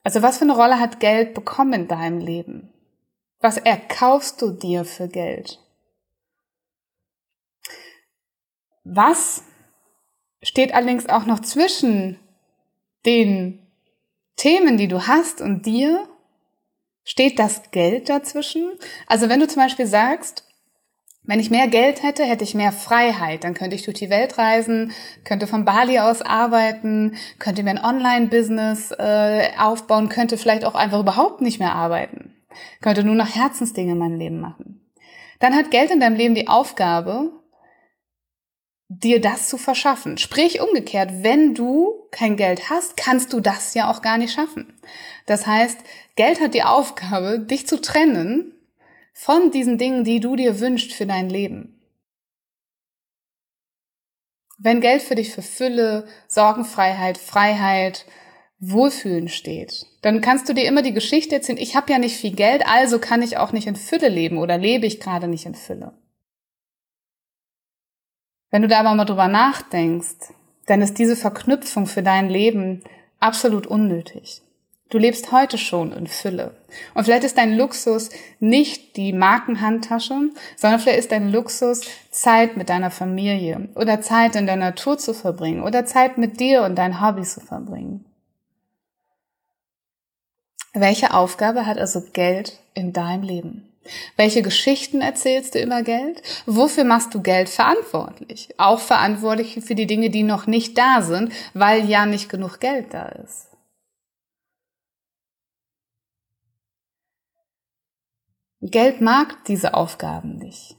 Also 0.04 0.22
was 0.22 0.38
für 0.38 0.44
eine 0.44 0.56
Rolle 0.56 0.80
hat 0.80 1.00
Geld 1.00 1.34
bekommen 1.34 1.74
in 1.74 1.88
deinem 1.88 2.20
Leben? 2.20 2.74
Was 3.40 3.58
erkaufst 3.58 4.42
du 4.42 4.52
dir 4.52 4.84
für 4.84 5.08
Geld? 5.08 5.60
Was 8.84 9.44
steht 10.42 10.74
allerdings 10.74 11.08
auch 11.08 11.26
noch 11.26 11.40
zwischen 11.40 12.20
den 13.06 13.66
Themen, 14.36 14.78
die 14.78 14.90
du 14.90 15.08
hast 15.08 15.40
und 15.40 15.66
dir? 15.66 16.08
Steht 17.04 17.40
das 17.40 17.72
Geld 17.72 18.10
dazwischen? 18.10 18.72
Also 19.08 19.30
wenn 19.30 19.40
du 19.40 19.48
zum 19.48 19.62
Beispiel 19.62 19.88
sagst, 19.88 20.46
wenn 21.26 21.40
ich 21.40 21.50
mehr 21.50 21.68
Geld 21.68 22.04
hätte, 22.04 22.24
hätte 22.24 22.44
ich 22.44 22.54
mehr 22.54 22.74
Freiheit. 22.74 23.44
Dann 23.44 23.54
könnte 23.54 23.76
ich 23.76 23.84
durch 23.84 23.98
die 23.98 24.10
Welt 24.10 24.38
reisen, 24.38 24.92
könnte 25.24 25.48
von 25.48 25.64
Bali 25.64 26.00
aus 26.00 26.22
arbeiten, 26.22 27.16
könnte 27.40 27.64
mir 27.64 27.72
ein 27.72 27.84
Online-Business 27.84 28.92
äh, 28.92 29.50
aufbauen, 29.58 30.10
könnte 30.10 30.38
vielleicht 30.38 30.66
auch 30.66 30.76
einfach 30.76 31.00
überhaupt 31.00 31.40
nicht 31.42 31.60
mehr 31.60 31.76
arbeiten, 31.76 32.34
könnte 32.82 33.06
nur 33.06 33.16
noch 33.16 33.34
Herzensdinge 33.34 33.94
in 33.94 33.98
meinem 33.98 34.18
Leben 34.18 34.42
machen. 34.42 34.82
Dann 35.40 35.56
hat 35.56 35.72
Geld 35.72 35.92
in 35.92 36.02
deinem 36.02 36.18
Leben 36.18 36.36
die 36.36 36.50
Aufgabe, 36.50 37.32
dir 38.90 39.22
das 39.22 39.50
zu 39.50 39.58
verschaffen. 39.58 40.18
Sprich 40.18 40.62
umgekehrt, 40.62 41.24
wenn 41.24 41.56
du 41.56 42.08
kein 42.12 42.38
Geld 42.38 42.70
hast, 42.70 42.98
kannst 42.98 43.34
du 43.34 43.40
das 43.40 43.74
ja 43.74 43.90
auch 43.90 44.02
gar 44.02 44.18
nicht 44.18 44.34
schaffen. 44.34 44.74
Das 45.26 45.48
heißt, 45.48 45.80
Geld 46.16 46.42
hat 46.42 46.54
die 46.54 46.64
Aufgabe, 46.64 47.40
dich 47.40 47.68
zu 47.68 47.82
trennen 47.82 48.54
von 49.14 49.52
diesen 49.52 49.78
Dingen, 49.78 50.04
die 50.04 50.20
du 50.20 50.36
dir 50.36 50.60
wünschst 50.60 50.94
für 50.94 51.06
dein 51.06 51.30
Leben. 51.30 51.80
Wenn 54.60 54.82
Geld 54.82 55.02
für 55.02 55.16
dich 55.16 55.32
für 55.32 55.42
Fülle, 55.42 56.08
Sorgenfreiheit, 56.28 57.18
Freiheit, 57.18 58.06
Wohlfühlen 58.60 59.28
steht, 59.28 59.86
dann 60.02 60.22
kannst 60.22 60.48
du 60.48 60.54
dir 60.54 60.66
immer 60.66 60.82
die 60.82 60.94
Geschichte 60.94 61.36
erzählen, 61.36 61.58
ich 61.58 61.76
habe 61.76 61.92
ja 61.92 62.00
nicht 62.00 62.16
viel 62.16 62.34
Geld, 62.34 62.66
also 62.66 63.00
kann 63.00 63.22
ich 63.22 63.38
auch 63.38 63.52
nicht 63.52 63.68
in 63.68 63.76
Fülle 63.76 64.08
leben 64.08 64.38
oder 64.38 64.58
lebe 64.58 64.86
ich 64.86 65.02
gerade 65.02 65.28
nicht 65.28 65.46
in 65.46 65.56
Fülle. 65.56 65.94
Wenn 68.54 68.62
du 68.62 68.68
da 68.68 68.82
aber 68.82 68.94
mal 68.94 69.06
drüber 69.06 69.28
nachdenkst, 69.28 70.32
dann 70.68 70.84
ist 70.84 71.00
diese 71.00 71.16
Verknüpfung 71.16 71.88
für 71.88 72.04
dein 72.04 72.30
Leben 72.30 72.84
absolut 73.20 73.66
unnötig. 73.66 74.44
Du 74.92 75.00
lebst 75.00 75.32
heute 75.32 75.58
schon 75.58 75.92
in 75.92 76.06
Fülle. 76.06 76.54
Und 76.94 77.06
vielleicht 77.06 77.24
ist 77.24 77.40
dein 77.40 77.58
Luxus 77.58 78.12
nicht 78.40 78.96
die 78.96 79.12
Markenhandtasche, 79.12 80.30
sondern 80.56 80.80
vielleicht 80.80 81.00
ist 81.00 81.12
dein 81.12 81.32
Luxus 81.32 81.82
Zeit 82.12 82.56
mit 82.56 82.70
deiner 82.70 82.92
Familie 82.92 83.70
oder 83.74 84.02
Zeit 84.02 84.36
in 84.36 84.46
der 84.46 84.58
Natur 84.58 85.00
zu 85.00 85.16
verbringen 85.16 85.64
oder 85.64 85.88
Zeit 85.88 86.20
mit 86.20 86.40
dir 86.40 86.62
und 86.62 86.76
deinen 86.76 87.02
Hobbys 87.02 87.34
zu 87.34 87.40
verbringen. 87.40 88.06
Welche 90.74 91.12
Aufgabe 91.12 91.66
hat 91.66 91.80
also 91.80 92.04
Geld 92.14 92.60
in 92.76 92.94
deinem 92.94 93.24
Leben? 93.24 93.73
Welche 94.16 94.42
Geschichten 94.42 95.02
erzählst 95.02 95.56
du 95.56 95.62
über 95.62 95.84
Geld? 95.84 96.22
Wofür 96.46 96.84
machst 96.84 97.14
du 97.14 97.22
Geld 97.22 97.50
verantwortlich? 97.50 98.50
Auch 98.58 98.80
verantwortlich 98.80 99.60
für 99.64 99.76
die 99.76 99.88
Dinge, 99.88 100.10
die 100.10 100.24
noch 100.24 100.48
nicht 100.48 100.78
da 100.78 101.02
sind, 101.02 101.34
weil 101.54 101.90
ja 101.90 102.06
nicht 102.06 102.30
genug 102.30 102.60
Geld 102.60 102.94
da 102.94 103.08
ist. 103.08 103.48
Geld 108.62 109.02
mag 109.02 109.44
diese 109.46 109.74
Aufgaben 109.74 110.38
nicht. 110.38 110.78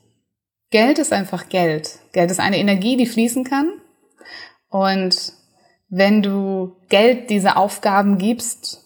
Geld 0.70 0.98
ist 0.98 1.12
einfach 1.12 1.48
Geld. 1.48 1.98
Geld 2.12 2.30
ist 2.30 2.40
eine 2.40 2.58
Energie, 2.58 2.96
die 2.96 3.06
fließen 3.06 3.44
kann. 3.44 3.80
Und 4.68 5.34
wenn 5.88 6.22
du 6.22 6.76
Geld 6.88 7.30
diese 7.30 7.56
Aufgaben 7.56 8.18
gibst. 8.18 8.80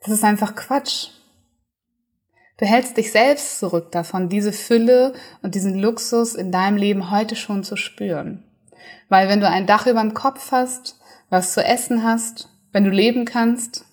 Das 0.00 0.10
ist 0.10 0.24
einfach 0.24 0.56
Quatsch. 0.56 1.10
Du 2.60 2.66
hältst 2.66 2.98
dich 2.98 3.10
selbst 3.10 3.58
zurück 3.58 3.90
davon, 3.90 4.28
diese 4.28 4.52
Fülle 4.52 5.14
und 5.40 5.54
diesen 5.54 5.78
Luxus 5.78 6.34
in 6.34 6.52
deinem 6.52 6.76
Leben 6.76 7.10
heute 7.10 7.34
schon 7.34 7.64
zu 7.64 7.74
spüren. 7.74 8.44
Weil 9.08 9.28
wenn 9.28 9.40
du 9.40 9.48
ein 9.48 9.66
Dach 9.66 9.86
über 9.86 10.02
dem 10.02 10.12
Kopf 10.12 10.52
hast, 10.52 11.00
was 11.30 11.54
zu 11.54 11.64
essen 11.64 12.04
hast, 12.04 12.50
wenn 12.70 12.84
du 12.84 12.90
leben 12.90 13.24
kannst, 13.24 13.86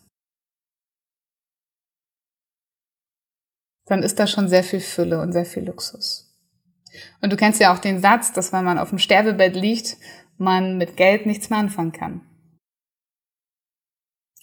dann 3.85 4.03
ist 4.03 4.19
da 4.19 4.27
schon 4.27 4.49
sehr 4.49 4.65
viel 4.65 4.81
Fülle 4.81 5.21
und 5.21 5.31
sehr 5.31 5.45
viel 5.45 5.63
Luxus. 5.63 6.37
Und 7.21 7.31
du 7.31 7.37
kennst 7.37 7.61
ja 7.61 7.73
auch 7.73 7.79
den 7.79 8.01
Satz, 8.01 8.33
dass 8.33 8.51
wenn 8.51 8.65
man 8.65 8.79
auf 8.79 8.89
dem 8.89 8.99
Sterbebett 8.99 9.55
liegt, 9.55 9.95
man 10.37 10.77
mit 10.77 10.97
Geld 10.97 11.25
nichts 11.25 11.49
mehr 11.49 11.59
anfangen 11.59 11.93
kann. 11.93 12.21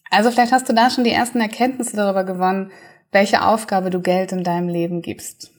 Also 0.08 0.30
vielleicht 0.30 0.52
hast 0.52 0.68
du 0.68 0.72
da 0.72 0.88
schon 0.88 1.04
die 1.04 1.10
ersten 1.10 1.42
Erkenntnisse 1.42 1.96
darüber 1.96 2.24
gewonnen, 2.24 2.70
welche 3.14 3.46
Aufgabe 3.46 3.90
du 3.90 4.00
Geld 4.00 4.32
in 4.32 4.44
deinem 4.44 4.68
Leben 4.68 5.00
gibst. 5.00 5.52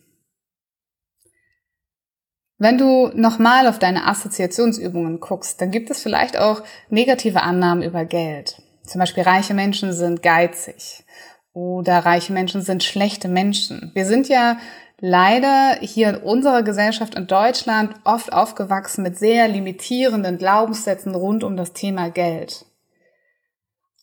Wenn 2.58 2.78
du 2.78 3.12
nochmal 3.14 3.68
auf 3.68 3.80
deine 3.80 4.08
Assoziationsübungen 4.08 5.20
guckst, 5.20 5.60
dann 5.60 5.72
gibt 5.72 5.90
es 5.90 6.02
vielleicht 6.02 6.38
auch 6.38 6.64
negative 6.90 7.42
Annahmen 7.42 7.84
über 7.84 8.06
Geld. 8.06 8.62
Zum 8.84 9.00
Beispiel 9.00 9.24
reiche 9.24 9.54
Menschen 9.54 9.92
sind 9.94 10.22
geizig 10.22 11.04
oder 11.54 12.00
reiche 12.00 12.34
Menschen 12.34 12.62
sind 12.62 12.84
schlechte 12.84 13.28
Menschen. 13.28 13.92
Wir 13.94 14.06
sind 14.06 14.30
ja 14.30 14.58
leider 15.00 15.78
hier 15.82 16.10
in 16.10 16.16
unserer 16.18 16.64
Gesellschaft 16.64 17.16
in 17.16 17.28
Deutschland 17.28 17.96
oft 18.04 18.32
aufgewachsen 18.32 19.04
mit 19.04 19.18
sehr 19.18 19.48
limitierenden 19.48 20.38
Glaubenssätzen 20.38 21.16
rund 21.16 21.44
um 21.44 21.58
das 21.58 21.74
Thema 21.74 22.10
Geld. 22.10 22.66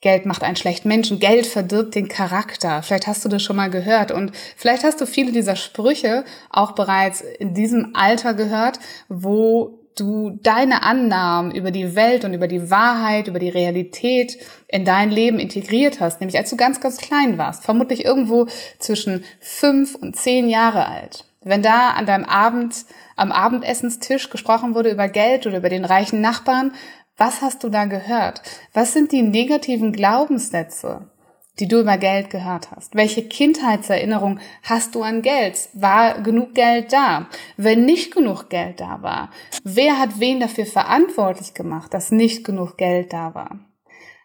Geld 0.03 0.27
macht 0.27 0.43
einen 0.43 0.57
schlechten 0.57 0.89
Menschen, 0.89 1.21
Geld 1.21 1.47
verdirbt 1.47 1.95
den 1.95 2.09
Charakter. 2.09 2.83
Vielleicht 2.83 3.07
hast 3.07 3.25
du 3.25 3.29
das 3.29 3.43
schon 3.43 3.57
mal 3.57 3.71
gehört 3.71 4.11
und 4.11 4.33
vielleicht 4.57 4.83
hast 4.83 5.01
du 5.01 5.07
viele 5.07 5.31
dieser 5.31 5.55
Sprüche 5.57 6.25
auch 6.51 6.73
bereits 6.73 7.21
in 7.21 7.55
diesem 7.55 7.93
Alter 7.95 8.35
gehört, 8.35 8.81
wo 9.09 9.79
du 9.97 10.39
deine 10.43 10.83
Annahmen 10.83 11.55
über 11.55 11.71
die 11.71 11.95
Welt 11.95 12.25
und 12.25 12.35
über 12.35 12.49
die 12.49 12.69
Wahrheit, 12.69 13.29
über 13.29 13.39
die 13.39 13.49
Realität 13.49 14.39
in 14.67 14.85
dein 14.85 15.11
Leben 15.11 15.39
integriert 15.39 16.01
hast, 16.01 16.21
nämlich 16.21 16.37
als 16.37 16.51
du 16.51 16.57
ganz, 16.57 16.81
ganz 16.81 16.97
klein 16.99 17.39
warst, 17.39 17.63
vermutlich 17.65 18.05
irgendwo 18.05 18.47
zwischen 18.81 19.25
fünf 19.39 19.95
und 19.95 20.17
zehn 20.17 20.49
Jahre 20.49 20.89
alt. 20.89 21.27
Wenn 21.45 21.63
da 21.63 21.91
an 21.91 22.07
deinem 22.07 22.25
Abend, 22.25 22.85
am 23.17 23.33
Abendessenstisch 23.33 24.31
gesprochen 24.31 24.75
wurde 24.75 24.91
über 24.91 25.09
Geld 25.09 25.47
oder 25.47 25.59
über 25.59 25.69
den 25.69 25.85
reichen 25.85 26.21
Nachbarn, 26.21 26.73
was 27.17 27.43
hast 27.43 27.63
du 27.63 27.69
da 27.69 27.85
gehört? 27.85 28.43
Was 28.73 28.93
sind 28.93 29.13
die 29.13 29.23
negativen 29.23 29.93
Glaubenssätze, 29.93 31.11
die 31.59 31.69
du 31.69 31.81
über 31.81 31.99
Geld 31.99 32.31
gehört 32.31 32.71
hast? 32.71 32.95
Welche 32.95 33.23
Kindheitserinnerung 33.23 34.41
hast 34.63 34.95
du 34.95 35.03
an 35.03 35.23
Geld? 35.23 35.69
War 35.75 36.23
genug 36.23 36.55
Geld 36.55 36.93
da? 36.93 37.29
Wenn 37.57 37.85
nicht 37.85 38.15
genug 38.15 38.49
Geld 38.49 38.81
da 38.81 39.03
war, 39.03 39.31
wer 39.63 39.99
hat 39.99 40.19
wen 40.21 40.41
dafür 40.41 40.67
verantwortlich 40.67 41.55
gemacht, 41.55 41.93
dass 41.95 42.11
nicht 42.11 42.45
genug 42.45 42.77
Geld 42.79 43.13
da 43.13 43.35
war? 43.35 43.59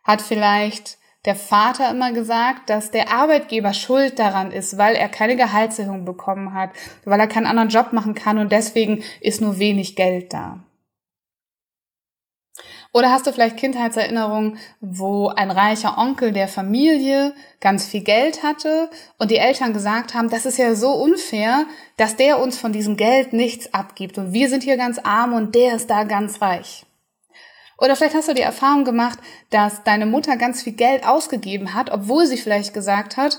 Hat 0.03 0.22
vielleicht 0.22 0.98
der 1.25 1.36
Vater 1.36 1.91
immer 1.91 2.13
gesagt, 2.13 2.70
dass 2.70 2.89
der 2.89 3.12
Arbeitgeber 3.12 3.74
schuld 3.74 4.17
daran 4.17 4.51
ist, 4.51 4.77
weil 4.77 4.96
er 4.96 5.10
keine 5.10 5.36
Gehaltserhöhung 5.36 6.06
bekommen 6.06 6.53
hat, 6.53 6.70
weil 7.03 7.20
er 7.20 7.27
keinen 7.27 7.48
anderen 7.48 7.67
Job 7.67 7.91
machen 7.91 8.15
kann 8.15 8.38
und 8.38 8.53
deswegen 8.53 9.03
ist 9.20 9.41
nur 9.41 9.60
wenig 9.60 9.98
Geld 9.98 10.32
da. 10.32 10.63
Oder 12.98 13.12
hast 13.12 13.27
du 13.27 13.32
vielleicht 13.32 13.58
Kindheitserinnerungen, 13.58 14.58
wo 14.82 15.27
ein 15.27 15.51
reicher 15.51 16.00
Onkel 16.00 16.32
der 16.32 16.48
Familie 16.48 17.36
ganz 17.60 17.86
viel 17.86 18.01
Geld 18.01 18.41
hatte 18.41 18.89
und 19.19 19.30
die 19.30 19.38
Eltern 19.38 19.71
gesagt 19.71 20.15
haben, 20.15 20.32
das 20.32 20.48
ist 20.48 20.58
ja 20.58 20.74
so 20.74 20.93
unfair, 20.93 21.67
dass 21.98 22.15
der 22.15 22.39
uns 22.39 22.58
von 22.58 22.74
diesem 22.74 22.98
Geld 22.98 23.34
nichts 23.34 23.71
abgibt 23.71 24.17
und 24.17 24.34
wir 24.34 24.50
sind 24.50 24.63
hier 24.63 24.78
ganz 24.78 24.98
arm 24.98 25.34
und 25.34 25.54
der 25.54 25.76
ist 25.76 25.91
da 25.91 26.06
ganz 26.06 26.41
reich. 26.41 26.88
Oder 27.78 27.95
vielleicht 27.95 28.15
hast 28.15 28.30
du 28.30 28.34
die 28.34 28.41
Erfahrung 28.41 28.84
gemacht, 28.84 29.19
dass 29.52 29.84
deine 29.84 30.08
Mutter 30.08 30.36
ganz 30.36 30.63
viel 30.63 30.74
Geld 30.74 31.06
ausgegeben 31.06 31.76
hat, 31.76 31.91
obwohl 31.91 32.26
sie 32.26 32.38
vielleicht 32.38 32.74
gesagt 32.74 33.15
hat, 33.15 33.38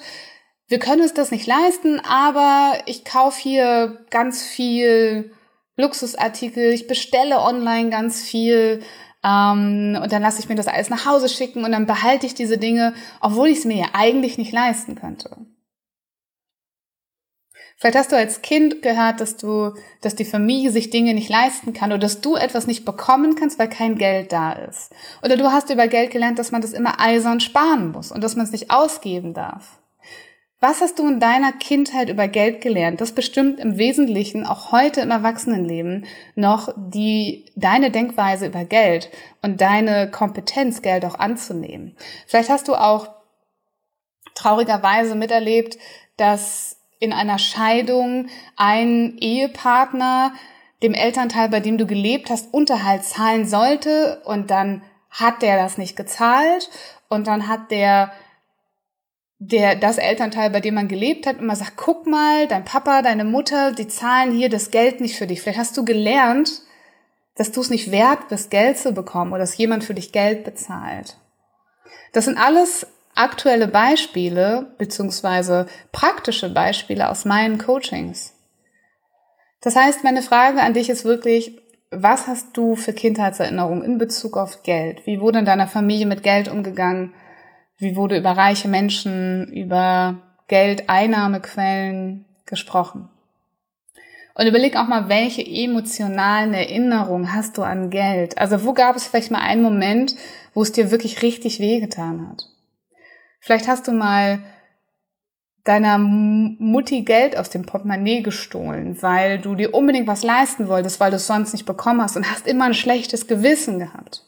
wir 0.68 0.78
können 0.78 1.02
uns 1.02 1.14
das 1.14 1.32
nicht 1.32 1.48
leisten, 1.48 1.98
aber 1.98 2.74
ich 2.86 3.04
kaufe 3.04 3.42
hier 3.42 4.06
ganz 4.10 4.40
viel 4.40 5.32
Luxusartikel, 5.76 6.72
ich 6.72 6.86
bestelle 6.86 7.40
online 7.40 7.90
ganz 7.90 8.22
viel, 8.22 8.84
ähm, 9.28 9.98
und 10.02 10.12
dann 10.12 10.22
lasse 10.22 10.40
ich 10.40 10.48
mir 10.48 10.54
das 10.54 10.68
alles 10.68 10.88
nach 10.88 11.04
Hause 11.04 11.28
schicken 11.28 11.64
und 11.64 11.72
dann 11.72 11.86
behalte 11.86 12.26
ich 12.26 12.34
diese 12.34 12.56
Dinge, 12.56 12.94
obwohl 13.20 13.48
ich 13.48 13.58
es 13.58 13.64
mir 13.64 13.76
ja 13.76 13.88
eigentlich 13.92 14.38
nicht 14.38 14.52
leisten 14.52 14.94
könnte. 14.94 15.36
Vielleicht 17.80 17.96
hast 17.96 18.10
du 18.10 18.16
als 18.16 18.42
Kind 18.42 18.82
gehört, 18.82 19.20
dass 19.20 19.36
du, 19.36 19.72
dass 20.00 20.16
die 20.16 20.24
Familie 20.24 20.72
sich 20.72 20.90
Dinge 20.90 21.14
nicht 21.14 21.28
leisten 21.28 21.72
kann 21.72 21.92
oder 21.92 22.00
dass 22.00 22.20
du 22.20 22.34
etwas 22.34 22.66
nicht 22.66 22.84
bekommen 22.84 23.36
kannst, 23.36 23.56
weil 23.60 23.68
kein 23.68 23.96
Geld 23.96 24.32
da 24.32 24.52
ist. 24.52 24.92
Oder 25.22 25.36
du 25.36 25.52
hast 25.52 25.70
über 25.70 25.86
Geld 25.86 26.10
gelernt, 26.10 26.40
dass 26.40 26.50
man 26.50 26.60
das 26.60 26.72
immer 26.72 26.98
eisern 26.98 27.38
sparen 27.38 27.92
muss 27.92 28.10
und 28.10 28.24
dass 28.24 28.34
man 28.34 28.46
es 28.46 28.52
nicht 28.52 28.72
ausgeben 28.72 29.32
darf. 29.32 29.78
Was 30.60 30.80
hast 30.80 30.98
du 30.98 31.06
in 31.06 31.20
deiner 31.20 31.52
Kindheit 31.52 32.08
über 32.08 32.26
Geld 32.26 32.60
gelernt? 32.60 33.00
Das 33.00 33.12
bestimmt 33.12 33.60
im 33.60 33.78
Wesentlichen 33.78 34.44
auch 34.44 34.72
heute 34.72 35.00
im 35.00 35.12
Erwachsenenleben 35.12 36.04
noch 36.34 36.74
die, 36.76 37.44
deine 37.54 37.92
Denkweise 37.92 38.46
über 38.46 38.64
Geld 38.64 39.08
und 39.40 39.60
deine 39.60 40.10
Kompetenz, 40.10 40.82
Geld 40.82 41.04
auch 41.04 41.16
anzunehmen. 41.16 41.96
Vielleicht 42.26 42.50
hast 42.50 42.66
du 42.66 42.74
auch 42.74 43.08
traurigerweise 44.34 45.14
miterlebt, 45.14 45.78
dass 46.16 46.76
in 46.98 47.12
einer 47.12 47.38
Scheidung 47.38 48.26
ein 48.56 49.16
Ehepartner 49.18 50.32
dem 50.82 50.94
Elternteil, 50.94 51.48
bei 51.50 51.60
dem 51.60 51.78
du 51.78 51.86
gelebt 51.86 52.30
hast, 52.30 52.52
Unterhalt 52.52 53.04
zahlen 53.04 53.46
sollte 53.46 54.22
und 54.24 54.50
dann 54.50 54.82
hat 55.10 55.42
der 55.42 55.56
das 55.56 55.78
nicht 55.78 55.96
gezahlt 55.96 56.68
und 57.08 57.28
dann 57.28 57.46
hat 57.46 57.70
der 57.70 58.10
der, 59.38 59.76
das 59.76 59.98
Elternteil, 59.98 60.50
bei 60.50 60.60
dem 60.60 60.74
man 60.74 60.88
gelebt 60.88 61.26
hat, 61.26 61.38
immer 61.38 61.56
sagt, 61.56 61.76
guck 61.76 62.06
mal, 62.06 62.48
dein 62.48 62.64
Papa, 62.64 63.02
deine 63.02 63.24
Mutter, 63.24 63.72
die 63.72 63.86
zahlen 63.86 64.32
hier 64.32 64.48
das 64.48 64.70
Geld 64.70 65.00
nicht 65.00 65.16
für 65.16 65.26
dich. 65.26 65.40
Vielleicht 65.40 65.58
hast 65.58 65.76
du 65.76 65.84
gelernt, 65.84 66.62
dass 67.36 67.52
du 67.52 67.60
es 67.60 67.70
nicht 67.70 67.92
wert 67.92 68.28
bist, 68.28 68.50
Geld 68.50 68.78
zu 68.78 68.92
bekommen 68.92 69.32
oder 69.32 69.40
dass 69.40 69.56
jemand 69.56 69.84
für 69.84 69.94
dich 69.94 70.10
Geld 70.10 70.42
bezahlt. 70.44 71.16
Das 72.12 72.24
sind 72.24 72.36
alles 72.36 72.86
aktuelle 73.14 73.68
Beispiele 73.68 74.74
beziehungsweise 74.78 75.66
praktische 75.92 76.52
Beispiele 76.52 77.08
aus 77.08 77.24
meinen 77.24 77.58
Coachings. 77.58 78.34
Das 79.60 79.76
heißt, 79.76 80.04
meine 80.04 80.22
Frage 80.22 80.62
an 80.62 80.74
dich 80.74 80.88
ist 80.90 81.04
wirklich, 81.04 81.60
was 81.90 82.26
hast 82.26 82.56
du 82.56 82.76
für 82.76 82.92
Kindheitserinnerungen 82.92 83.82
in 83.82 83.98
Bezug 83.98 84.36
auf 84.36 84.62
Geld? 84.62 85.06
Wie 85.06 85.20
wurde 85.20 85.40
in 85.40 85.44
deiner 85.44 85.68
Familie 85.68 86.06
mit 86.06 86.22
Geld 86.22 86.48
umgegangen? 86.48 87.14
Wie 87.78 87.94
wurde 87.94 88.18
über 88.18 88.32
reiche 88.32 88.68
Menschen, 88.68 89.46
über 89.52 90.16
Geldeinnahmequellen 90.48 92.24
gesprochen? 92.44 93.08
Und 94.34 94.46
überleg 94.46 94.76
auch 94.76 94.86
mal, 94.86 95.08
welche 95.08 95.44
emotionalen 95.44 96.54
Erinnerungen 96.54 97.34
hast 97.34 97.56
du 97.56 97.62
an 97.62 97.90
Geld? 97.90 98.38
Also 98.38 98.64
wo 98.64 98.72
gab 98.72 98.96
es 98.96 99.06
vielleicht 99.06 99.30
mal 99.30 99.40
einen 99.40 99.62
Moment, 99.62 100.14
wo 100.54 100.62
es 100.62 100.72
dir 100.72 100.90
wirklich 100.90 101.22
richtig 101.22 101.60
wehgetan 101.60 102.28
hat? 102.28 102.44
Vielleicht 103.40 103.68
hast 103.68 103.86
du 103.88 103.92
mal 103.92 104.40
deiner 105.64 105.98
Mutti 105.98 107.02
Geld 107.02 107.36
aus 107.36 107.50
dem 107.50 107.66
Portemonnaie 107.66 108.22
gestohlen, 108.22 109.00
weil 109.02 109.38
du 109.38 109.54
dir 109.54 109.74
unbedingt 109.74 110.06
was 110.06 110.24
leisten 110.24 110.68
wolltest, 110.68 110.98
weil 110.98 111.10
du 111.10 111.16
es 111.16 111.26
sonst 111.26 111.52
nicht 111.52 111.66
bekommen 111.66 112.00
hast 112.00 112.16
und 112.16 112.30
hast 112.30 112.46
immer 112.46 112.64
ein 112.64 112.74
schlechtes 112.74 113.26
Gewissen 113.26 113.78
gehabt. 113.78 114.24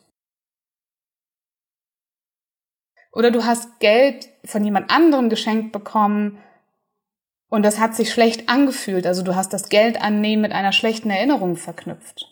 Oder 3.13 3.31
du 3.31 3.45
hast 3.45 3.81
Geld 3.81 4.29
von 4.45 4.65
jemand 4.65 4.91
anderem 4.91 5.29
geschenkt 5.29 5.73
bekommen 5.73 6.39
und 7.49 7.65
das 7.65 7.81
hat 7.81 7.95
sich 7.95 8.13
schlecht 8.13 8.49
angefühlt. 8.49 9.07
Also 9.07 9.23
du 9.23 9.35
hast 9.35 9.53
das 9.53 9.69
Geld 9.69 10.01
annehmen 10.01 10.43
mit 10.43 10.53
einer 10.53 10.73
schlechten 10.73 11.11
Erinnerung 11.11 11.57
verknüpft. 11.57 12.27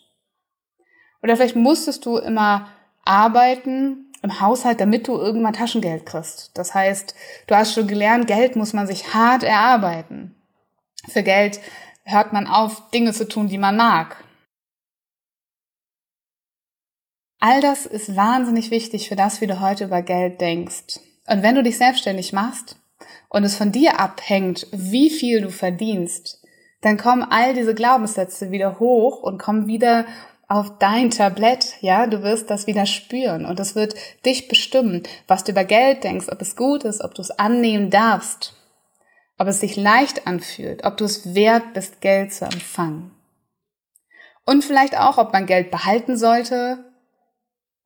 Oder 1.21 1.35
vielleicht 1.35 1.57
musstest 1.57 2.05
du 2.05 2.17
immer 2.17 2.69
arbeiten 3.03 4.11
im 4.21 4.39
Haushalt, 4.39 4.79
damit 4.79 5.07
du 5.07 5.17
irgendwann 5.17 5.53
Taschengeld 5.53 6.05
kriegst. 6.05 6.57
Das 6.57 6.73
heißt, 6.73 7.15
du 7.47 7.55
hast 7.55 7.73
schon 7.73 7.87
gelernt, 7.87 8.27
Geld 8.27 8.55
muss 8.55 8.73
man 8.73 8.87
sich 8.87 9.13
hart 9.13 9.43
erarbeiten. 9.43 10.35
Für 11.09 11.23
Geld 11.23 11.59
hört 12.03 12.33
man 12.33 12.47
auf, 12.47 12.89
Dinge 12.91 13.13
zu 13.13 13.27
tun, 13.27 13.47
die 13.47 13.57
man 13.57 13.77
mag. 13.77 14.17
All 17.39 17.61
das 17.61 17.85
ist 17.85 18.17
wahnsinnig 18.17 18.69
wichtig 18.69 19.07
für 19.07 19.15
das, 19.15 19.39
wie 19.39 19.47
du 19.47 19.61
heute 19.61 19.85
über 19.85 20.01
Geld 20.01 20.41
denkst. 20.41 20.99
Und 21.25 21.41
wenn 21.41 21.55
du 21.55 21.63
dich 21.63 21.77
selbstständig 21.77 22.33
machst 22.33 22.75
und 23.29 23.45
es 23.45 23.55
von 23.55 23.71
dir 23.71 23.99
abhängt, 23.99 24.67
wie 24.71 25.09
viel 25.09 25.41
du 25.41 25.49
verdienst, 25.49 26.43
dann 26.81 26.97
kommen 26.97 27.23
all 27.23 27.53
diese 27.53 27.75
Glaubenssätze 27.75 28.51
wieder 28.51 28.79
hoch 28.79 29.23
und 29.23 29.37
kommen 29.37 29.67
wieder 29.67 30.05
auf 30.49 30.79
dein 30.79 31.11
Tablett, 31.11 31.75
ja, 31.79 32.07
du 32.07 32.23
wirst 32.23 32.49
das 32.49 32.67
wieder 32.67 32.85
spüren 32.85 33.45
und 33.45 33.59
es 33.59 33.75
wird 33.75 33.93
dich 34.25 34.47
bestimmen, 34.47 35.03
was 35.27 35.43
du 35.43 35.51
über 35.51 35.63
Geld 35.63 36.03
denkst, 36.03 36.27
ob 36.29 36.41
es 36.41 36.55
gut 36.55 36.83
ist, 36.83 37.01
ob 37.01 37.13
du 37.13 37.21
es 37.21 37.31
annehmen 37.31 37.91
darfst, 37.91 38.55
ob 39.37 39.47
es 39.47 39.59
sich 39.59 39.75
leicht 39.75 40.25
anfühlt, 40.25 40.83
ob 40.83 40.97
du 40.97 41.05
es 41.05 41.35
wert 41.35 41.73
bist, 41.73 42.01
Geld 42.01 42.33
zu 42.33 42.45
empfangen. 42.45 43.11
Und 44.45 44.65
vielleicht 44.65 44.97
auch, 44.97 45.19
ob 45.19 45.31
man 45.31 45.45
Geld 45.45 45.69
behalten 45.69 46.17
sollte 46.17 46.88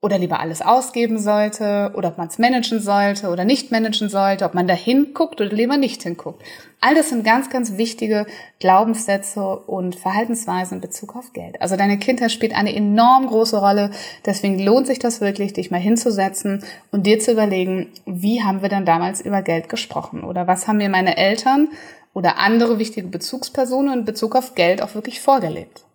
oder 0.04 0.18
lieber 0.18 0.42
alles 0.42 0.62
ausgeben 0.62 1.18
sollte 1.18 1.94
oder 1.96 2.10
ob 2.10 2.18
man 2.18 2.28
es 2.28 2.38
managen 2.38 2.82
sollte 2.82 3.30
oder 3.30 3.46
nicht 3.46 3.72
managen 3.72 4.10
sollte, 4.10 4.44
ob 4.44 4.54
man 4.54 4.68
da 4.68 4.74
hinguckt 4.74 5.40
oder 5.40 5.50
lieber 5.50 5.78
nicht 5.78 6.04
hinguckt. 6.04 6.44
All 6.82 6.94
das 6.94 7.08
sind 7.08 7.24
ganz, 7.24 7.50
ganz 7.50 7.78
wichtige 7.78 8.26
Glaubenssätze 8.60 9.42
und 9.42 9.96
Verhaltensweisen 9.96 10.76
in 10.76 10.82
Bezug 10.82 11.16
auf 11.16 11.32
Geld. 11.32 11.62
Also 11.62 11.78
deine 11.78 11.98
Kindheit 11.98 12.34
spielt 12.34 12.54
eine 12.54 12.76
enorm 12.76 13.28
große 13.28 13.58
Rolle. 13.58 13.92
Deswegen 14.26 14.60
lohnt 14.60 14.88
sich 14.88 15.00
das 15.00 15.22
wirklich, 15.22 15.54
dich 15.54 15.72
mal 15.72 15.80
hinzusetzen 15.80 16.66
und 16.92 17.08
dir 17.08 17.20
zu 17.20 17.32
überlegen, 17.32 17.90
wie 18.06 18.44
haben 18.44 18.62
wir 18.62 18.68
dann 18.68 18.86
damals 18.86 19.22
über 19.22 19.42
Geld 19.42 19.70
gesprochen 19.70 20.26
oder 20.26 20.48
was 20.48 20.68
haben 20.68 20.78
mir 20.78 20.90
meine 20.90 21.16
Eltern 21.16 21.70
oder 22.14 22.40
andere 22.40 22.78
wichtige 22.78 23.08
Bezugspersonen 23.08 24.00
in 24.00 24.06
Bezug 24.06 24.36
auf 24.36 24.54
Geld 24.54 24.82
auch 24.82 24.96
wirklich 24.96 25.22
vorgelebt. 25.22 25.86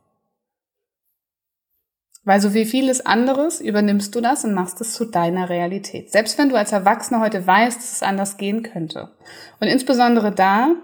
Weil 2.29 2.43
so 2.43 2.53
wie 2.53 2.67
vieles 2.67 3.07
anderes 3.07 3.59
übernimmst 3.59 4.15
du 4.15 4.21
das 4.21 4.45
und 4.45 4.53
machst 4.53 4.83
es 4.83 4.93
zu 4.93 5.07
deiner 5.07 5.49
Realität. 5.49 6.13
Selbst 6.13 6.37
wenn 6.37 6.51
du 6.51 6.57
als 6.57 6.73
Erwachsener 6.73 7.21
heute 7.21 7.47
weißt, 7.47 7.79
dass 7.79 7.93
es 7.93 8.03
anders 8.03 8.37
gehen 8.37 8.63
könnte. 8.63 9.13
Und 9.61 9.69
insbesondere 9.69 10.31
da, 10.31 10.75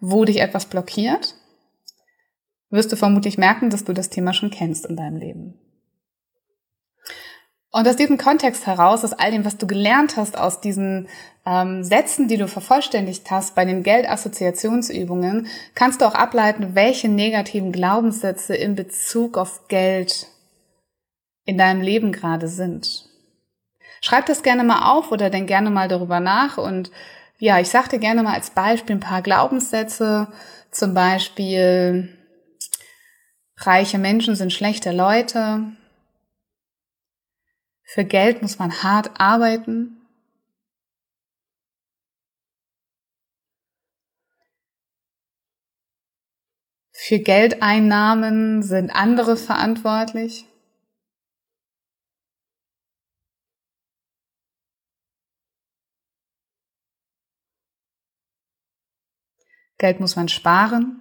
wo 0.00 0.24
dich 0.24 0.40
etwas 0.40 0.66
blockiert, 0.66 1.36
wirst 2.70 2.90
du 2.90 2.96
vermutlich 2.96 3.38
merken, 3.38 3.70
dass 3.70 3.84
du 3.84 3.92
das 3.92 4.10
Thema 4.10 4.32
schon 4.32 4.50
kennst 4.50 4.86
in 4.86 4.96
deinem 4.96 5.18
Leben. 5.18 5.54
Und 7.70 7.86
aus 7.86 7.94
diesem 7.94 8.18
Kontext 8.18 8.66
heraus, 8.66 9.04
aus 9.04 9.12
all 9.12 9.30
dem, 9.30 9.44
was 9.44 9.56
du 9.56 9.68
gelernt 9.68 10.16
hast, 10.16 10.36
aus 10.36 10.60
diesen 10.60 11.06
ähm, 11.46 11.84
Sätzen, 11.84 12.26
die 12.26 12.38
du 12.38 12.48
vervollständigt 12.48 13.30
hast 13.30 13.54
bei 13.54 13.64
den 13.64 13.84
Geldassoziationsübungen, 13.84 15.46
kannst 15.76 16.00
du 16.00 16.06
auch 16.06 16.14
ableiten, 16.14 16.74
welche 16.74 17.08
negativen 17.08 17.70
Glaubenssätze 17.70 18.56
in 18.56 18.74
Bezug 18.74 19.38
auf 19.38 19.68
Geld 19.68 20.26
in 21.48 21.56
deinem 21.56 21.80
Leben 21.80 22.12
gerade 22.12 22.46
sind. 22.46 23.06
Schreib 24.02 24.26
das 24.26 24.42
gerne 24.42 24.64
mal 24.64 24.92
auf 24.92 25.10
oder 25.10 25.30
denk 25.30 25.48
gerne 25.48 25.70
mal 25.70 25.88
darüber 25.88 26.20
nach 26.20 26.58
und 26.58 26.90
ja, 27.38 27.58
ich 27.58 27.70
sag 27.70 27.88
dir 27.88 27.98
gerne 27.98 28.22
mal 28.22 28.34
als 28.34 28.50
Beispiel 28.50 28.96
ein 28.96 29.00
paar 29.00 29.22
Glaubenssätze, 29.22 30.28
zum 30.70 30.92
Beispiel 30.92 32.14
reiche 33.56 33.96
Menschen 33.96 34.34
sind 34.36 34.52
schlechte 34.52 34.92
Leute, 34.92 35.72
für 37.82 38.04
Geld 38.04 38.42
muss 38.42 38.58
man 38.58 38.82
hart 38.82 39.18
arbeiten, 39.18 39.94
Für 47.00 47.20
Geldeinnahmen 47.20 48.62
sind 48.64 48.90
andere 48.90 49.36
verantwortlich. 49.36 50.47
Geld 59.78 60.00
muss 60.00 60.16
man 60.16 60.28
sparen. 60.28 61.00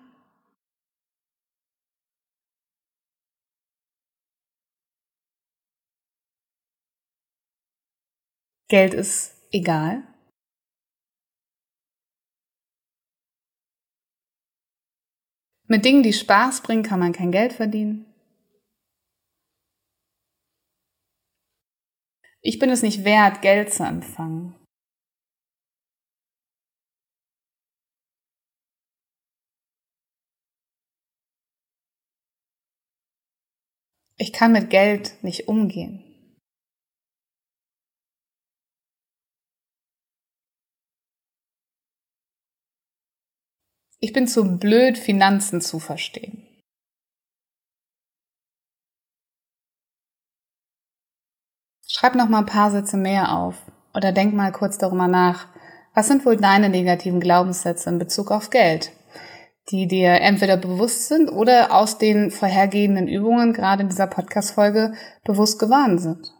Geld 8.70 8.94
ist 8.94 9.34
egal. 9.52 10.04
Mit 15.70 15.84
Dingen, 15.86 16.04
die 16.04 16.14
Spaß 16.14 16.62
bringen, 16.64 16.84
kann 16.84 17.00
man 17.00 17.14
kein 17.14 17.32
Geld 17.32 17.54
verdienen. 17.54 18.06
Ich 22.42 22.60
bin 22.60 22.70
es 22.70 22.82
nicht 22.84 23.04
wert, 23.04 23.42
Geld 23.42 23.74
zu 23.74 23.84
empfangen. 23.84 24.57
Ich 34.20 34.34
kann 34.34 34.52
mit 34.52 34.72
Geld 34.72 35.24
nicht 35.24 35.48
umgehen. 35.48 36.04
Ich 44.00 44.14
bin 44.14 44.28
zu 44.28 44.58
blöd, 44.58 44.98
Finanzen 44.98 45.62
zu 45.62 45.80
verstehen. 45.80 46.44
Schreib 51.88 52.16
noch 52.16 52.30
mal 52.30 52.40
ein 52.40 52.46
paar 52.46 52.70
Sätze 52.70 52.98
mehr 52.98 53.36
auf 53.36 53.56
oder 53.94 54.12
denk 54.12 54.34
mal 54.34 54.52
kurz 54.52 54.78
darüber 54.78 55.08
nach. 55.08 55.48
Was 55.94 56.08
sind 56.08 56.26
wohl 56.26 56.38
deine 56.38 56.70
negativen 56.70 57.20
Glaubenssätze 57.20 57.90
in 57.90 57.98
Bezug 57.98 58.30
auf 58.30 58.50
Geld? 58.50 58.92
Die 59.72 59.88
dir 59.88 60.22
entweder 60.22 60.58
bewusst 60.58 61.08
sind 61.08 61.30
oder 61.30 61.74
aus 61.74 61.98
den 61.98 62.32
vorhergehenden 62.32 63.08
Übungen, 63.08 63.54
gerade 63.54 63.84
in 63.84 63.90
dieser 63.90 64.08
Podcast-Folge, 64.08 64.94
bewusst 65.26 65.60
gewarnt 65.60 66.02
sind. 66.02 66.34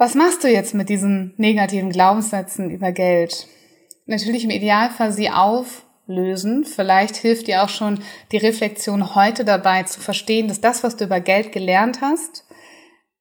Was 0.00 0.14
machst 0.14 0.44
du 0.44 0.48
jetzt 0.48 0.74
mit 0.74 0.88
diesen 0.88 1.34
negativen 1.38 1.90
Glaubenssätzen 1.90 2.70
über 2.70 2.92
Geld? 2.92 3.48
Natürlich 4.08 4.44
im 4.44 4.50
Idealfall 4.50 5.12
sie 5.12 5.30
auflösen. 5.30 6.64
Vielleicht 6.64 7.16
hilft 7.16 7.46
dir 7.46 7.62
auch 7.62 7.68
schon 7.68 8.02
die 8.32 8.38
Reflexion 8.38 9.14
heute 9.14 9.44
dabei 9.44 9.84
zu 9.84 10.00
verstehen, 10.00 10.48
dass 10.48 10.60
das, 10.60 10.82
was 10.82 10.96
du 10.96 11.04
über 11.04 11.20
Geld 11.20 11.52
gelernt 11.52 12.00
hast, 12.00 12.44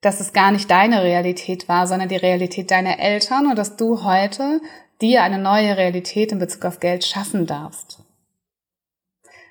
dass 0.01 0.19
es 0.19 0.33
gar 0.33 0.51
nicht 0.51 0.71
deine 0.71 1.03
Realität 1.03 1.67
war, 1.67 1.87
sondern 1.87 2.09
die 2.09 2.15
Realität 2.15 2.71
deiner 2.71 2.99
Eltern 2.99 3.47
und 3.47 3.57
dass 3.57 3.77
du 3.77 4.03
heute 4.03 4.61
dir 5.01 5.23
eine 5.23 5.37
neue 5.37 5.77
Realität 5.77 6.31
in 6.31 6.39
Bezug 6.39 6.65
auf 6.65 6.79
Geld 6.79 7.05
schaffen 7.05 7.45
darfst. 7.45 7.99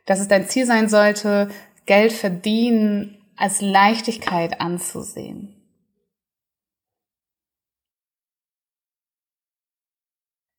Dass 0.06 0.20
es 0.20 0.28
dein 0.28 0.48
Ziel 0.48 0.66
sein 0.66 0.88
sollte, 0.88 1.48
Geld 1.84 2.12
verdienen 2.12 3.22
als 3.36 3.60
Leichtigkeit 3.60 4.60
anzusehen. 4.60 5.55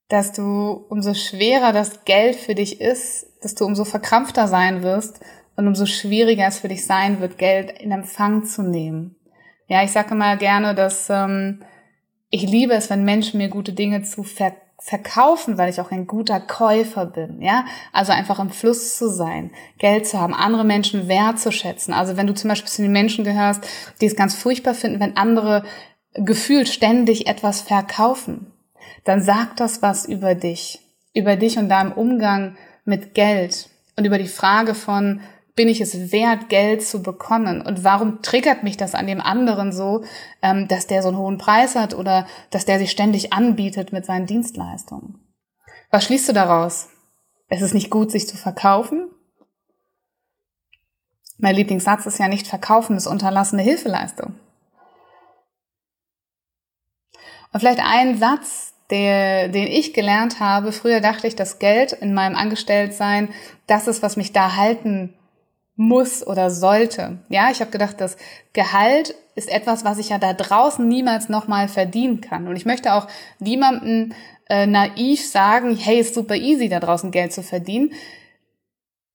Dass 0.10 0.32
du 0.32 0.86
umso 0.89 1.13
schwerer 1.13 1.74
das 1.74 2.06
Geld 2.06 2.36
für 2.36 2.56
dich 2.56 2.80
ist, 2.80 3.26
dass 3.41 3.56
du 3.56 3.65
umso 3.65 3.86
verkrampfter 3.86 4.48
sein 4.48 4.84
wirst 4.84 5.20
und 5.56 5.67
umso 5.67 5.86
schwieriger 5.86 6.48
es 6.48 6.60
für 6.60 6.70
dich 6.70 6.86
sein 6.86 7.20
wird, 7.20 7.38
Geld 7.38 7.72
in 7.72 7.91
Empfang 7.91 8.46
zu 8.46 8.63
nehmen. 8.63 9.15
Ja, 9.67 9.84
ich 9.84 9.91
sage 9.91 10.12
immer 10.12 10.38
gerne, 10.38 10.76
dass 10.76 11.10
ähm, 11.10 11.63
ich 12.30 12.43
liebe 12.43 12.74
es, 12.74 12.89
wenn 12.89 13.04
Menschen 13.04 13.38
mir 13.38 13.50
gute 13.50 13.74
Dinge 13.74 14.04
zu 14.04 14.24
ver 14.24 14.54
verkaufen, 14.80 15.58
weil 15.58 15.72
ich 15.72 15.82
auch 15.82 15.89
ein 15.89 16.06
guter 16.06 16.39
Käufer 16.39 17.08
bin, 17.08 17.41
ja. 17.41 17.65
Also 17.93 18.12
einfach 18.12 18.38
im 18.38 18.52
Fluss 18.52 18.96
zu 18.96 19.10
sein, 19.10 19.50
Geld 19.80 20.06
zu 20.06 20.20
haben, 20.22 20.36
andere 20.36 20.63
Menschen 20.63 21.08
wertzuschätzen. 21.08 21.96
Also 21.96 22.15
wenn 22.15 22.28
du 22.28 22.36
zum 22.36 22.50
Beispiel 22.50 22.70
zu 22.70 22.84
den 22.84 22.91
Menschen 22.91 23.24
gehörst, 23.24 23.67
die 24.02 24.06
es 24.06 24.15
ganz 24.15 24.36
furchtbar 24.36 24.76
finden, 24.76 25.00
wenn 25.00 25.17
andere 25.17 25.63
gefühlt 26.13 26.70
ständig 26.70 27.26
etwas 27.26 27.62
verkaufen, 27.62 28.54
dann 29.04 29.21
sagt 29.21 29.60
das 29.60 29.82
was 29.82 30.06
über 30.06 30.36
dich, 30.36 30.80
über 31.13 31.36
dich 31.36 31.58
und 31.58 31.69
deinem 31.69 31.91
Umgang 31.91 32.56
mit 32.86 33.13
Geld 33.13 33.69
und 33.95 34.06
über 34.06 34.17
die 34.17 34.28
Frage 34.28 34.76
von, 34.76 35.21
bin 35.58 35.67
ich 35.67 35.82
es 35.82 36.12
wert, 36.12 36.50
Geld 36.50 36.84
zu 36.84 37.02
bekommen? 37.02 37.62
Und 37.62 37.84
warum 37.84 38.21
triggert 38.21 38.63
mich 38.63 38.78
das 38.78 38.95
an 38.95 39.08
dem 39.08 39.19
anderen 39.19 39.73
so, 39.73 40.04
ähm, 40.41 40.67
dass 40.67 40.88
der 40.88 41.02
so 41.02 41.10
einen 41.10 41.17
hohen 41.17 41.38
Preis 41.38 41.76
hat 41.76 41.93
oder 41.93 42.28
dass 42.52 42.65
der 42.65 42.78
sich 42.78 42.91
ständig 42.91 43.34
anbietet 43.34 43.91
mit 43.91 44.06
seinen 44.06 44.28
Dienstleistungen? 44.28 45.19
Was 45.89 46.06
schließt 46.06 46.30
du 46.30 46.34
daraus? 46.34 46.89
Es 47.50 47.62
ist 47.62 47.73
nicht 47.73 47.89
gut, 47.89 48.12
sich 48.12 48.28
zu 48.28 48.38
verkaufen? 48.38 49.10
Mein 51.39 51.56
Lieblingssatz 51.56 52.06
ist 52.06 52.19
ja 52.19 52.28
nicht 52.28 52.47
verkaufen, 52.47 52.95
ist 52.95 53.08
unterlassene 53.08 53.62
Hilfeleistung. 53.62 54.36
Und 57.54 57.60
vielleicht 57.60 57.80
ein 57.80 58.17
Satz, 58.17 58.73
der, 58.89 59.50
den 59.50 59.67
ich 59.67 59.93
gelernt 59.93 60.39
habe. 60.39 60.71
Früher 60.71 61.02
dachte 61.02 61.28
ich, 61.28 61.36
dass 61.36 61.60
Geld 61.60 61.91
in 61.91 62.13
meinem 62.13 62.36
Angestelltsein 62.36 63.30
das 63.67 63.88
ist, 63.88 64.02
was 64.02 64.15
mich 64.15 64.32
da 64.32 64.56
halten 64.56 65.13
muss 65.76 66.26
oder 66.26 66.50
sollte. 66.50 67.19
Ja, 67.30 67.52
ich 67.52 67.62
habe 67.62 67.71
gedacht, 67.71 68.02
das 68.02 68.17
Gehalt 68.54 69.13
ist 69.36 69.50
etwas, 69.50 69.86
was 69.86 70.00
ich 70.00 70.10
ja 70.10 70.17
da 70.17 70.34
draußen 70.34 70.86
niemals 70.88 71.30
nochmal 71.30 71.67
verdienen 71.67 72.21
kann. 72.21 72.47
Und 72.47 72.56
ich 72.56 72.65
möchte 72.65 72.93
auch 72.93 73.08
niemandem 73.39 74.13
äh, 74.50 74.65
naiv 74.65 75.23
sagen, 75.23 75.76
hey, 75.76 76.00
ist 76.00 76.15
super 76.15 76.36
easy, 76.36 76.67
da 76.69 76.80
draußen 76.80 77.12
Geld 77.12 77.32
zu 77.32 77.43
verdienen. 77.43 77.91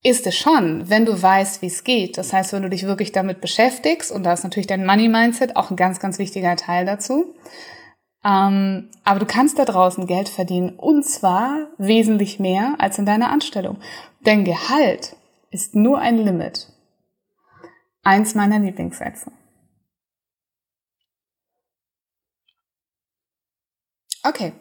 Ist 0.05 0.27
es 0.27 0.37
schon, 0.37 0.89
wenn 0.89 1.05
du 1.05 1.21
weißt, 1.21 1.63
wie 1.63 1.67
es 1.67 1.83
geht. 1.83 2.19
Das 2.19 2.33
heißt, 2.33 2.53
wenn 2.53 2.63
du 2.63 2.71
dich 2.71 2.87
wirklich 2.87 3.13
damit 3.13 3.41
beschäftigst, 3.41 4.13
und 4.13 4.25
da 4.25 4.33
ist 4.33 4.45
natürlich 4.45 4.67
dein 4.67 4.87
Money-Mindset 4.87 5.57
auch 5.57 5.71
ein 5.71 5.77
ganz, 5.77 5.99
ganz 5.99 6.19
wichtiger 6.19 6.55
Teil 6.57 6.87
dazu. 6.87 7.35
Ähm, 8.25 8.91
aber 9.05 9.19
du 9.19 9.27
kannst 9.27 9.59
da 9.59 9.65
draußen 9.65 10.07
Geld 10.07 10.29
verdienen, 10.29 10.79
und 10.79 11.05
zwar 11.05 11.69
wesentlich 11.79 12.39
mehr 12.39 12.77
als 12.79 12.99
in 12.99 13.07
deiner 13.07 13.31
Anstellung. 13.31 13.79
Dein 14.21 14.45
Gehalt 14.45 15.17
ist 15.51 15.75
nur 15.75 15.99
ein 15.99 16.19
Limit. 16.19 16.69
Eins 18.05 18.35
meiner 18.35 18.59
Lieblingssätze. 18.59 19.31
Okay, 24.25 24.53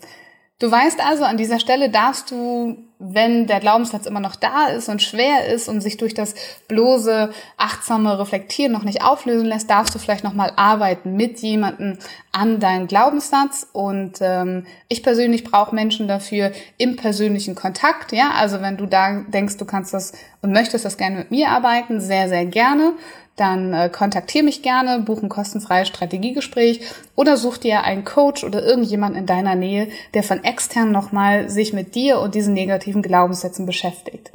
Du 0.62 0.70
weißt 0.70 1.04
also, 1.04 1.24
an 1.24 1.38
dieser 1.38 1.60
Stelle 1.60 1.90
darfst 1.90 2.30
du, 2.30 2.78
wenn 3.00 3.48
der 3.48 3.60
Glaubenssatz 3.60 4.06
immer 4.06 4.20
noch 4.20 4.36
da 4.36 4.68
ist 4.68 4.90
und 4.90 5.02
schwer 5.02 5.48
ist 5.48 5.68
und 5.68 5.82
sich 5.82 5.98
durch 5.98 6.14
das 6.14 6.36
bloße, 6.68 7.32
achtsame 7.58 8.20
Reflektieren 8.20 8.72
noch 8.72 8.84
nicht 8.84 9.04
auflösen 9.04 9.48
lässt, 9.48 9.72
darfst 9.72 9.96
du 9.96 9.98
vielleicht 9.98 10.24
nochmal 10.24 10.54
arbeiten 10.58 11.16
mit 11.16 11.40
jemandem 11.40 11.98
an 12.32 12.60
deinem 12.60 12.86
Glaubenssatz. 12.86 13.70
Und 13.74 14.20
ähm, 14.22 14.68
ich 14.88 15.02
persönlich 15.02 15.44
brauche 15.44 15.74
Menschen 15.74 16.08
dafür 16.08 16.52
im 16.78 16.96
persönlichen 16.96 17.56
Kontakt. 17.56 18.12
Ja, 18.12 18.30
also 18.38 18.62
wenn 18.62 18.78
du 18.78 18.86
da 18.86 19.24
denkst, 19.30 19.58
du 19.58 19.66
kannst 19.66 19.96
das 19.96 20.12
und 20.44 20.52
möchtest 20.52 20.86
das 20.86 20.98
gerne 20.98 21.16
mit 21.16 21.32
mir 21.32 21.50
arbeiten, 21.50 22.00
sehr, 22.00 22.30
sehr 22.30 22.46
gerne 22.46 22.94
dann 23.36 23.74
äh, 23.74 23.90
kontaktiere 23.90 24.44
mich 24.44 24.62
gerne, 24.62 25.00
buch 25.00 25.24
ein 25.24 25.30
kostenfreies 25.30 25.88
Strategiegespräch 25.88 26.82
oder 27.16 27.38
such 27.38 27.58
dir 27.58 27.84
einen 27.84 28.04
Coach 28.04 28.44
oder 28.44 28.64
irgendjemand 28.64 29.16
in 29.16 29.26
deiner 29.26 29.56
Nähe, 29.56 29.88
der 30.14 30.24
von 30.24 30.44
extern 30.44 30.92
nochmal 30.92 31.50
sich 31.50 31.74
mit 31.74 31.96
dir 31.96 32.20
und 32.20 32.36
diesen 32.36 32.54
negativen 32.54 33.02
Glaubenssätzen 33.02 33.66
beschäftigt. 33.66 34.32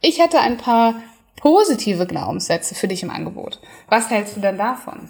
Ich 0.00 0.22
hätte 0.22 0.40
ein 0.40 0.56
paar 0.56 0.94
positive 1.36 2.06
Glaubenssätze 2.06 2.74
für 2.74 2.88
dich 2.88 3.02
im 3.02 3.10
Angebot. 3.10 3.60
Was 3.88 4.10
hältst 4.10 4.36
du 4.36 4.40
denn 4.40 4.58
davon? 4.58 5.08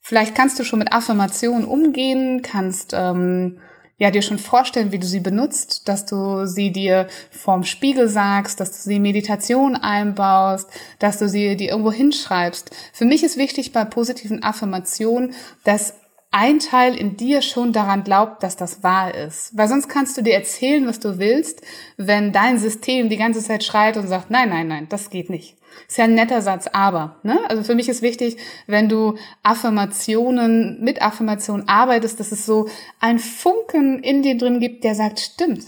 Vielleicht 0.00 0.36
kannst 0.36 0.58
du 0.58 0.64
schon 0.64 0.78
mit 0.78 0.92
Affirmationen 0.92 1.64
umgehen, 1.66 2.42
kannst 2.42 2.92
ähm, 2.94 3.58
ja 3.98 4.10
dir 4.10 4.22
schon 4.22 4.38
vorstellen, 4.38 4.92
wie 4.92 4.98
du 4.98 5.06
sie 5.06 5.20
benutzt, 5.20 5.88
dass 5.88 6.04
du 6.04 6.46
sie 6.46 6.70
dir 6.70 7.08
vorm 7.30 7.64
Spiegel 7.64 8.08
sagst, 8.08 8.60
dass 8.60 8.72
du 8.72 8.76
sie 8.88 8.96
in 8.96 9.02
Meditation 9.02 9.76
einbaust, 9.76 10.68
dass 10.98 11.18
du 11.18 11.28
sie 11.28 11.56
dir 11.56 11.70
irgendwo 11.70 11.92
hinschreibst. 11.92 12.70
Für 12.92 13.06
mich 13.06 13.24
ist 13.24 13.38
wichtig 13.38 13.72
bei 13.72 13.84
positiven 13.84 14.42
Affirmationen, 14.42 15.34
dass 15.64 15.94
ein 16.30 16.58
Teil 16.58 16.96
in 16.96 17.16
dir 17.16 17.40
schon 17.40 17.72
daran 17.72 18.04
glaubt, 18.04 18.42
dass 18.42 18.56
das 18.56 18.82
wahr 18.82 19.14
ist. 19.14 19.56
Weil 19.56 19.68
sonst 19.68 19.88
kannst 19.88 20.16
du 20.16 20.22
dir 20.22 20.34
erzählen, 20.34 20.86
was 20.86 21.00
du 21.00 21.18
willst, 21.18 21.62
wenn 21.96 22.32
dein 22.32 22.58
System 22.58 23.08
die 23.08 23.16
ganze 23.16 23.42
Zeit 23.42 23.64
schreit 23.64 23.96
und 23.96 24.06
sagt, 24.06 24.30
nein, 24.30 24.50
nein, 24.50 24.68
nein, 24.68 24.86
das 24.88 25.10
geht 25.10 25.30
nicht. 25.30 25.56
Ist 25.88 25.98
ja 25.98 26.04
ein 26.04 26.14
netter 26.14 26.42
Satz, 26.42 26.68
aber. 26.72 27.16
Ne? 27.22 27.38
Also 27.48 27.62
für 27.62 27.74
mich 27.74 27.88
ist 27.88 28.02
wichtig, 28.02 28.38
wenn 28.66 28.88
du 28.88 29.14
Affirmationen, 29.42 30.82
mit 30.82 31.02
Affirmationen 31.02 31.68
arbeitest, 31.68 32.18
dass 32.18 32.32
es 32.32 32.46
so 32.46 32.68
ein 33.00 33.18
Funken 33.18 34.02
in 34.02 34.22
dir 34.22 34.36
drin 34.36 34.60
gibt, 34.60 34.84
der 34.84 34.94
sagt, 34.94 35.20
stimmt. 35.20 35.64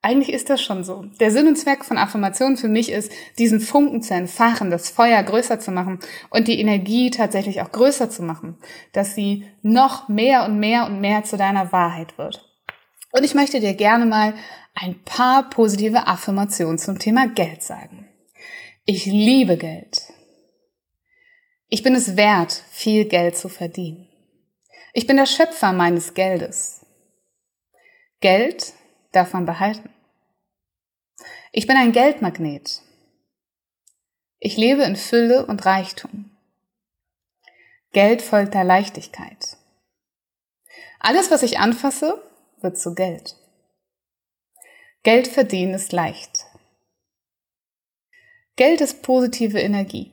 Eigentlich 0.00 0.32
ist 0.32 0.48
das 0.48 0.62
schon 0.62 0.84
so. 0.84 1.06
Der 1.18 1.32
Sinn 1.32 1.48
und 1.48 1.56
Zweck 1.56 1.84
von 1.84 1.98
Affirmationen 1.98 2.56
für 2.56 2.68
mich 2.68 2.90
ist, 2.92 3.10
diesen 3.38 3.60
Funken 3.60 4.00
zu 4.00 4.14
entfachen, 4.14 4.70
das 4.70 4.90
Feuer 4.90 5.20
größer 5.22 5.58
zu 5.58 5.72
machen 5.72 5.98
und 6.30 6.46
die 6.46 6.60
Energie 6.60 7.10
tatsächlich 7.10 7.60
auch 7.62 7.72
größer 7.72 8.08
zu 8.08 8.22
machen, 8.22 8.58
dass 8.92 9.16
sie 9.16 9.46
noch 9.62 10.08
mehr 10.08 10.44
und 10.44 10.60
mehr 10.60 10.86
und 10.86 11.00
mehr 11.00 11.24
zu 11.24 11.36
deiner 11.36 11.72
Wahrheit 11.72 12.16
wird. 12.16 12.44
Und 13.10 13.24
ich 13.24 13.34
möchte 13.34 13.58
dir 13.58 13.74
gerne 13.74 14.06
mal 14.06 14.34
ein 14.74 15.02
paar 15.02 15.50
positive 15.50 16.06
Affirmationen 16.06 16.78
zum 16.78 17.00
Thema 17.00 17.26
Geld 17.26 17.62
sagen. 17.64 18.08
Ich 18.84 19.06
liebe 19.06 19.56
Geld. 19.56 20.02
Ich 21.68 21.82
bin 21.82 21.94
es 21.94 22.16
wert, 22.16 22.64
viel 22.70 23.04
Geld 23.06 23.36
zu 23.36 23.48
verdienen. 23.48 24.08
Ich 24.94 25.06
bin 25.06 25.16
der 25.16 25.26
Schöpfer 25.26 25.72
meines 25.72 26.14
Geldes. 26.14 26.86
Geld 28.20 28.72
man 29.32 29.46
behalten. 29.46 29.90
Ich 31.52 31.66
bin 31.66 31.76
ein 31.76 31.92
Geldmagnet. 31.92 32.82
Ich 34.38 34.56
lebe 34.56 34.82
in 34.82 34.96
Fülle 34.96 35.46
und 35.46 35.64
Reichtum. 35.66 36.30
Geld 37.92 38.22
folgt 38.22 38.54
der 38.54 38.64
Leichtigkeit. 38.64 39.56
Alles, 41.00 41.30
was 41.30 41.42
ich 41.42 41.58
anfasse, 41.58 42.22
wird 42.60 42.78
zu 42.78 42.94
Geld. 42.94 43.36
Geld 45.02 45.28
verdienen 45.28 45.74
ist 45.74 45.92
leicht. 45.92 46.46
Geld 48.56 48.80
ist 48.80 49.02
positive 49.02 49.60
Energie. 49.60 50.12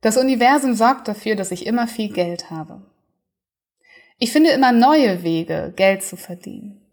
Das 0.00 0.16
Universum 0.16 0.74
sorgt 0.74 1.08
dafür, 1.08 1.34
dass 1.34 1.50
ich 1.50 1.66
immer 1.66 1.88
viel 1.88 2.12
Geld 2.12 2.50
habe. 2.50 2.82
Ich 4.18 4.32
finde 4.32 4.50
immer 4.50 4.72
neue 4.72 5.22
Wege, 5.22 5.72
Geld 5.76 6.02
zu 6.02 6.16
verdienen. 6.16 6.84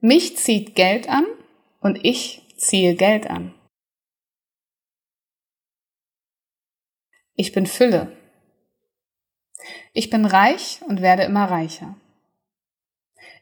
Mich 0.00 0.36
zieht 0.36 0.74
Geld 0.74 1.08
an 1.08 1.24
und 1.80 2.04
ich 2.04 2.42
ziehe 2.58 2.94
Geld 2.94 3.28
an. 3.30 3.54
Ich 7.34 7.52
bin 7.52 7.66
Fülle. 7.66 8.14
Ich 9.94 10.10
bin 10.10 10.26
reich 10.26 10.80
und 10.86 11.00
werde 11.00 11.22
immer 11.22 11.50
reicher. 11.50 11.96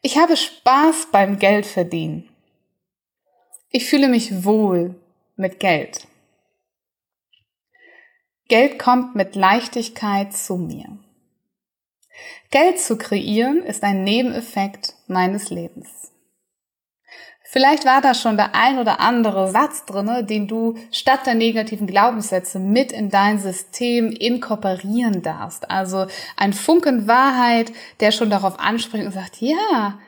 Ich 0.01 0.17
habe 0.17 0.37
Spaß 0.37 1.09
beim 1.11 1.39
Geldverdienen. 1.39 2.29
Ich 3.69 3.85
fühle 3.85 4.07
mich 4.07 4.45
wohl 4.45 4.95
mit 5.35 5.59
Geld. 5.59 6.07
Geld 8.47 8.79
kommt 8.79 9.15
mit 9.15 9.35
Leichtigkeit 9.35 10.33
zu 10.33 10.57
mir. 10.57 11.02
Geld 12.51 12.79
zu 12.79 12.97
kreieren 12.97 13.63
ist 13.63 13.83
ein 13.83 14.03
Nebeneffekt 14.03 14.95
meines 15.07 15.49
Lebens. 15.49 16.11
Vielleicht 17.53 17.85
war 17.85 18.01
da 18.01 18.15
schon 18.15 18.35
der 18.35 18.55
ein 18.55 18.79
oder 18.79 18.99
andere 18.99 19.51
Satz 19.51 19.85
drinne, 19.85 20.23
den 20.23 20.47
du 20.47 20.75
statt 20.91 21.27
der 21.27 21.35
negativen 21.35 21.85
Glaubenssätze 21.85 22.57
mit 22.57 22.91
in 22.91 23.11
dein 23.11 23.37
System 23.37 24.09
inkorporieren 24.09 25.21
darfst. 25.21 25.69
Also 25.69 26.07
ein 26.35 26.53
Funken 26.53 27.07
Wahrheit, 27.07 27.71
der 27.99 28.11
schon 28.11 28.31
darauf 28.31 28.59
anspricht 28.59 29.05
und 29.05 29.11
sagt, 29.11 29.37
ja, 29.39 29.99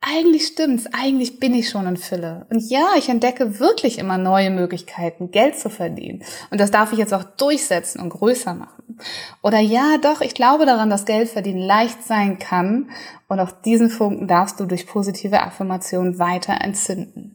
eigentlich 0.00 0.46
stimmt's, 0.46 0.86
eigentlich 0.92 1.40
bin 1.40 1.54
ich 1.54 1.68
schon 1.68 1.86
in 1.86 1.96
Fülle. 1.96 2.46
Und 2.50 2.60
ja, 2.70 2.90
ich 2.96 3.08
entdecke 3.08 3.58
wirklich 3.58 3.98
immer 3.98 4.16
neue 4.16 4.50
Möglichkeiten, 4.50 5.30
Geld 5.30 5.58
zu 5.58 5.70
verdienen. 5.70 6.22
Und 6.50 6.60
das 6.60 6.70
darf 6.70 6.92
ich 6.92 6.98
jetzt 6.98 7.12
auch 7.12 7.24
durchsetzen 7.24 8.00
und 8.00 8.10
größer 8.10 8.54
machen. 8.54 8.98
Oder 9.42 9.58
ja, 9.58 9.98
doch, 10.00 10.20
ich 10.20 10.34
glaube 10.34 10.66
daran, 10.66 10.88
dass 10.88 11.04
Geld 11.04 11.28
verdienen 11.28 11.60
leicht 11.60 12.04
sein 12.04 12.38
kann. 12.38 12.90
Und 13.28 13.40
auch 13.40 13.50
diesen 13.50 13.90
Funken 13.90 14.28
darfst 14.28 14.60
du 14.60 14.66
durch 14.66 14.86
positive 14.86 15.42
Affirmationen 15.42 16.18
weiter 16.18 16.58
entzünden. 16.60 17.34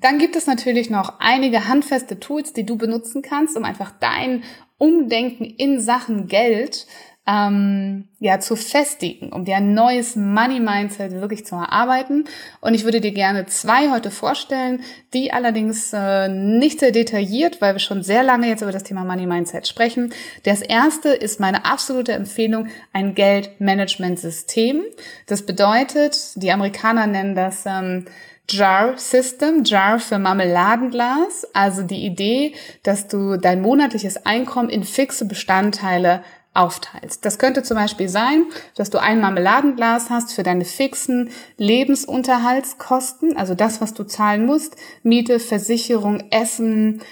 Dann 0.00 0.18
gibt 0.18 0.36
es 0.36 0.46
natürlich 0.46 0.90
noch 0.90 1.18
einige 1.18 1.68
handfeste 1.68 2.18
Tools, 2.20 2.52
die 2.52 2.64
du 2.64 2.76
benutzen 2.76 3.20
kannst, 3.20 3.56
um 3.56 3.64
einfach 3.64 3.92
dein 4.00 4.44
Umdenken 4.78 5.44
in 5.44 5.80
Sachen 5.80 6.28
Geld 6.28 6.86
ähm, 7.28 8.08
ja, 8.20 8.40
zu 8.40 8.56
festigen, 8.56 9.32
um 9.32 9.44
dir 9.44 9.56
ein 9.56 9.74
neues 9.74 10.16
Money-Mindset 10.16 11.12
wirklich 11.20 11.44
zu 11.44 11.56
erarbeiten. 11.56 12.24
Und 12.62 12.72
ich 12.72 12.84
würde 12.84 13.02
dir 13.02 13.12
gerne 13.12 13.44
zwei 13.44 13.90
heute 13.90 14.10
vorstellen, 14.10 14.80
die 15.12 15.30
allerdings 15.30 15.92
äh, 15.92 16.28
nicht 16.28 16.80
sehr 16.80 16.90
detailliert, 16.90 17.60
weil 17.60 17.74
wir 17.74 17.80
schon 17.80 18.02
sehr 18.02 18.22
lange 18.22 18.48
jetzt 18.48 18.62
über 18.62 18.72
das 18.72 18.82
Thema 18.82 19.04
Money-Mindset 19.04 19.68
sprechen. 19.68 20.14
Das 20.44 20.62
erste 20.62 21.10
ist 21.10 21.38
meine 21.38 21.66
absolute 21.66 22.12
Empfehlung, 22.12 22.68
ein 22.94 23.14
Geldmanagement-System. 23.14 24.84
Das 25.26 25.44
bedeutet, 25.44 26.16
die 26.36 26.50
Amerikaner 26.50 27.06
nennen 27.06 27.34
das 27.34 27.66
ähm, 27.66 28.06
Jar 28.50 28.96
System, 28.96 29.62
Jar 29.64 29.98
für 30.00 30.18
Marmeladenglas, 30.18 31.46
also 31.52 31.82
die 31.82 32.06
Idee, 32.06 32.54
dass 32.82 33.06
du 33.06 33.36
dein 33.36 33.60
monatliches 33.60 34.24
Einkommen 34.24 34.70
in 34.70 34.84
fixe 34.84 35.26
Bestandteile 35.26 36.22
aufteilst. 36.54 37.24
Das 37.24 37.38
könnte 37.38 37.62
zum 37.62 37.76
Beispiel 37.76 38.08
sein, 38.08 38.46
dass 38.76 38.90
du 38.90 39.00
ein 39.00 39.20
Marmeladenglas 39.20 40.10
hast 40.10 40.32
für 40.32 40.42
deine 40.42 40.64
fixen 40.64 41.30
Lebensunterhaltskosten, 41.56 43.36
also 43.36 43.54
das, 43.54 43.80
was 43.80 43.94
du 43.94 44.04
zahlen 44.04 44.44
musst, 44.46 44.76
Miete, 45.02 45.38
Versicherung, 45.38 46.30
Essen, 46.30 47.02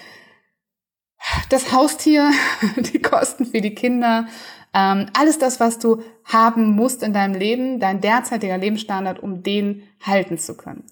das 1.50 1.72
Haustier, 1.72 2.30
die 2.76 3.00
Kosten 3.00 3.46
für 3.46 3.60
die 3.60 3.74
Kinder, 3.74 4.26
ähm, 4.74 5.06
alles 5.16 5.38
das, 5.38 5.60
was 5.60 5.78
du 5.78 6.02
haben 6.24 6.72
musst 6.72 7.02
in 7.02 7.12
deinem 7.12 7.34
Leben, 7.34 7.80
dein 7.80 8.00
derzeitiger 8.00 8.58
Lebensstandard, 8.58 9.22
um 9.22 9.42
den 9.42 9.84
halten 10.02 10.38
zu 10.38 10.56
können. 10.56 10.84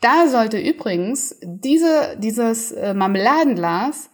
Da 0.00 0.28
sollte 0.28 0.58
übrigens 0.58 1.36
diese, 1.42 2.16
dieses 2.18 2.72
äh, 2.72 2.92
Marmeladenglas 2.92 4.10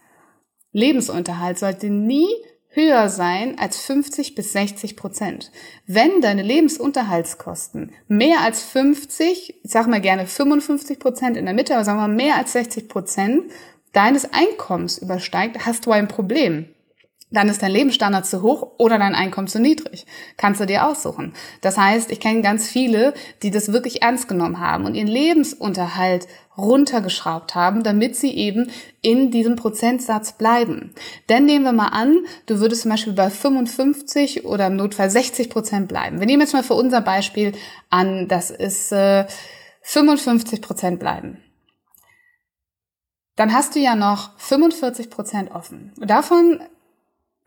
Lebensunterhalt 0.71 1.59
sollte 1.59 1.89
nie 1.89 2.29
höher 2.71 3.09
sein 3.09 3.57
als 3.59 3.81
50 3.81 4.35
bis 4.35 4.53
60 4.53 4.95
Prozent. 4.95 5.51
Wenn 5.87 6.21
deine 6.21 6.41
Lebensunterhaltskosten 6.41 7.91
mehr 8.07 8.41
als 8.41 8.63
50, 8.63 9.61
ich 9.63 9.71
sag 9.71 9.87
mal 9.87 10.01
gerne 10.01 10.25
55 10.25 10.99
Prozent 10.99 11.37
in 11.37 11.45
der 11.45 11.53
Mitte, 11.53 11.75
aber 11.75 11.83
sagen 11.83 11.99
wir 11.99 12.07
mehr 12.07 12.37
als 12.37 12.53
60 12.53 12.87
Prozent 12.87 13.43
deines 13.93 14.31
Einkommens 14.33 14.97
übersteigt, 14.97 15.65
hast 15.65 15.85
du 15.85 15.91
ein 15.91 16.07
Problem 16.07 16.65
dann 17.31 17.49
ist 17.49 17.61
dein 17.61 17.71
Lebensstandard 17.71 18.25
zu 18.25 18.41
hoch 18.41 18.73
oder 18.77 18.99
dein 18.99 19.15
Einkommen 19.15 19.47
zu 19.47 19.59
niedrig. 19.59 20.05
Kannst 20.37 20.59
du 20.59 20.65
dir 20.65 20.85
aussuchen. 20.85 21.33
Das 21.61 21.77
heißt, 21.77 22.11
ich 22.11 22.19
kenne 22.19 22.41
ganz 22.41 22.67
viele, 22.67 23.13
die 23.41 23.51
das 23.51 23.71
wirklich 23.71 24.01
ernst 24.01 24.27
genommen 24.27 24.59
haben 24.59 24.85
und 24.85 24.95
ihren 24.95 25.07
Lebensunterhalt 25.07 26.27
runtergeschraubt 26.57 27.55
haben, 27.55 27.83
damit 27.83 28.17
sie 28.17 28.35
eben 28.35 28.69
in 29.01 29.31
diesem 29.31 29.55
Prozentsatz 29.55 30.33
bleiben. 30.33 30.93
Denn 31.29 31.45
nehmen 31.45 31.63
wir 31.63 31.71
mal 31.71 31.87
an, 31.87 32.25
du 32.45 32.59
würdest 32.59 32.81
zum 32.81 32.91
Beispiel 32.91 33.13
bei 33.13 33.29
55 33.29 34.45
oder 34.45 34.67
im 34.67 34.75
Notfall 34.75 35.09
60 35.09 35.49
Prozent 35.49 35.87
bleiben. 35.87 36.19
Wir 36.19 36.27
nehmen 36.27 36.41
jetzt 36.41 36.53
mal 36.53 36.63
für 36.63 36.73
unser 36.73 37.01
Beispiel 37.01 37.53
an, 37.89 38.27
das 38.27 38.51
ist 38.51 38.91
äh, 38.91 39.25
55 39.83 40.61
Prozent 40.61 40.99
bleiben 40.99 41.37
dann 43.41 43.53
hast 43.53 43.73
du 43.73 43.79
ja 43.79 43.95
noch 43.95 44.37
45 44.37 45.09
Prozent 45.09 45.51
offen. 45.51 45.93
Davon 45.97 46.59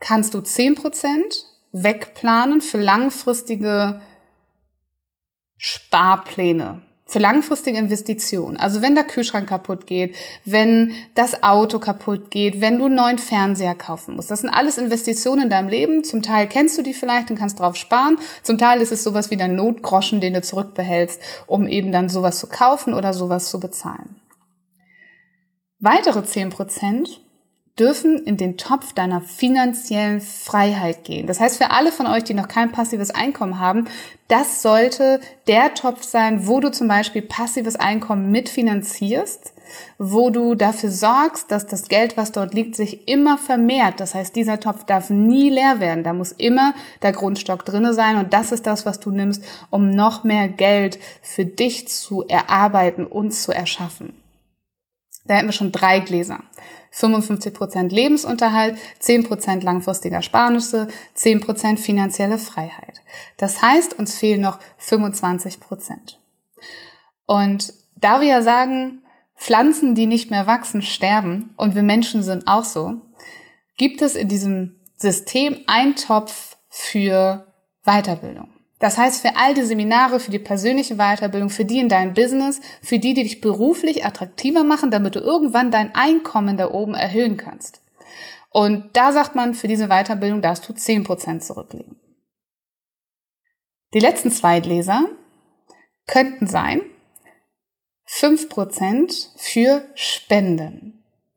kannst 0.01 0.35
du 0.35 0.39
10% 0.39 1.45
wegplanen 1.73 2.61
für 2.61 2.79
langfristige 2.79 4.01
Sparpläne, 5.57 6.83
für 7.07 7.19
langfristige 7.19 7.79
Investitionen. 7.79 8.57
Also 8.57 8.81
wenn 8.81 8.95
der 8.95 9.05
Kühlschrank 9.05 9.49
kaputt 9.49 9.87
geht, 9.87 10.15
wenn 10.45 10.95
das 11.15 11.43
Auto 11.43 11.79
kaputt 11.79 12.31
geht, 12.31 12.61
wenn 12.61 12.79
du 12.79 12.87
einen 12.87 12.95
neuen 12.95 13.19
Fernseher 13.19 13.75
kaufen 13.75 14.15
musst. 14.15 14.31
Das 14.31 14.41
sind 14.41 14.51
alles 14.51 14.79
Investitionen 14.79 15.45
in 15.45 15.51
deinem 15.51 15.69
Leben. 15.69 16.05
Zum 16.05 16.23
Teil 16.23 16.49
kennst 16.49 16.79
du 16.79 16.83
die 16.83 16.95
vielleicht 16.95 17.31
und 17.31 17.39
kannst 17.39 17.59
drauf 17.59 17.77
sparen. 17.77 18.19
Zum 18.43 18.57
Teil 18.57 18.81
ist 18.81 18.93
es 18.93 19.03
sowas 19.03 19.31
wie 19.31 19.37
der 19.37 19.49
Notgroschen, 19.49 20.21
den 20.21 20.35
du 20.35 20.43
zurückbehältst, 20.43 21.21
um 21.47 21.67
eben 21.67 21.93
dann 21.93 22.09
sowas 22.09 22.39
zu 22.39 22.47
kaufen 22.47 22.95
oder 22.95 23.13
sowas 23.13 23.51
zu 23.51 23.59
bezahlen. 23.59 24.21
Weitere 25.81 26.25
10 26.25 26.51
Prozent 26.51 27.21
dürfen 27.79 28.19
in 28.19 28.37
den 28.37 28.57
Topf 28.57 28.93
deiner 28.93 29.21
finanziellen 29.21 30.21
Freiheit 30.21 31.03
gehen. 31.03 31.27
Das 31.27 31.41
heißt, 31.41 31.59
für 31.59 31.73
alle 31.73 31.91
von 31.91 32.07
euch, 32.07 32.23
die 32.23 32.35
noch 32.35 32.47
kein 32.47 32.71
passives 32.71 33.11
Einkommen 33.11 33.59
haben, 33.59 33.89
das 34.29 34.63
sollte 34.63 35.21
der 35.49 35.75
Topf 35.75 36.05
sein, 36.05 36.47
wo 36.47 36.61
du 36.61 36.71
zum 36.71 36.87
Beispiel 36.87 37.23
passives 37.23 37.75
Einkommen 37.75 38.31
mitfinanzierst, 38.31 39.53
wo 39.99 40.31
du 40.31 40.55
dafür 40.55 40.91
sorgst, 40.91 41.51
dass 41.51 41.67
das 41.67 41.89
Geld, 41.89 42.17
was 42.17 42.31
dort 42.31 42.55
liegt, 42.55 42.77
sich 42.77 43.09
immer 43.09 43.39
vermehrt. 43.39 43.99
Das 43.99 44.15
heißt, 44.15 44.37
dieser 44.37 44.61
Topf 44.61 44.85
darf 44.85 45.11
nie 45.11 45.51
leer 45.51 45.81
werden. 45.81 46.05
Da 46.05 46.13
muss 46.13 46.31
immer 46.31 46.75
der 47.03 47.11
Grundstock 47.11 47.65
drinne 47.65 47.93
sein 47.93 48.19
und 48.19 48.33
das 48.33 48.53
ist 48.53 48.69
das, 48.69 48.87
was 48.87 49.01
du 49.01 49.11
nimmst, 49.11 49.43
um 49.71 49.91
noch 49.91 50.23
mehr 50.23 50.47
Geld 50.49 51.01
für 51.23 51.45
dich 51.45 51.89
zu 51.89 52.23
erarbeiten 52.29 53.05
und 53.05 53.33
zu 53.33 53.51
erschaffen. 53.51 54.15
Da 55.27 55.35
hätten 55.35 55.49
wir 55.49 55.53
schon 55.53 55.73
drei 55.73 56.01
Gläser. 56.01 56.41
55% 56.95 57.89
Lebensunterhalt, 57.93 58.79
10% 59.03 59.63
langfristiger 59.63 60.23
Sparnisse, 60.23 60.89
10% 61.17 61.79
finanzielle 61.79 62.39
Freiheit. 62.39 63.01
Das 63.37 63.63
heißt, 63.63 63.99
uns 63.99 64.17
fehlen 64.17 64.43
noch 64.43 64.59
25%. 64.81 65.59
Und 67.27 67.75
da 67.97 68.21
wir 68.21 68.29
ja 68.29 68.43
sagen, 68.43 69.03
Pflanzen, 69.37 69.95
die 69.95 70.07
nicht 70.07 70.31
mehr 70.31 70.47
wachsen, 70.47 70.83
sterben 70.83 71.53
und 71.57 71.75
wir 71.75 71.83
Menschen 71.83 72.23
sind 72.23 72.47
auch 72.47 72.65
so, 72.65 73.01
gibt 73.77 74.01
es 74.03 74.15
in 74.15 74.29
diesem 74.29 74.77
System 74.97 75.59
einen 75.67 75.97
Topf 75.97 76.57
für 76.69 77.53
Weiterbildung. 77.85 78.54
Das 78.85 78.99
heißt, 78.99 79.23
für 79.23 79.35
all 79.37 79.55
die 79.55 79.63
Seminare, 79.63 80.21
für 80.21 80.31
die 80.31 80.39
persönliche 80.39 80.97
Weiterbildung, 80.97 81.49
für 81.49 81.65
die 81.65 81.79
in 81.79 81.89
deinem 81.89 82.13
Business, 82.13 82.61
für 82.83 82.99
die, 82.99 83.15
die 83.15 83.23
dich 83.23 83.41
beruflich 83.41 84.05
attraktiver 84.05 84.63
machen, 84.63 84.91
damit 84.91 85.15
du 85.15 85.21
irgendwann 85.21 85.71
dein 85.71 85.95
Einkommen 85.95 86.59
da 86.59 86.71
oben 86.71 86.93
erhöhen 86.93 87.39
kannst. 87.39 87.81
Und 88.51 88.95
da 88.95 89.13
sagt 89.13 89.37
man, 89.37 89.55
für 89.55 89.69
diese 89.69 89.89
Weiterbildung 89.89 90.43
darfst 90.43 90.69
du 90.69 90.75
10% 90.75 91.41
zurücklegen. 91.41 91.99
Die 93.95 94.01
letzten 94.01 94.31
zwei 94.31 94.61
Gläser 94.61 95.09
könnten 96.07 96.47
sein 96.47 96.83
5% 98.07 99.29
für 99.39 99.89
Spenden. 99.95 100.94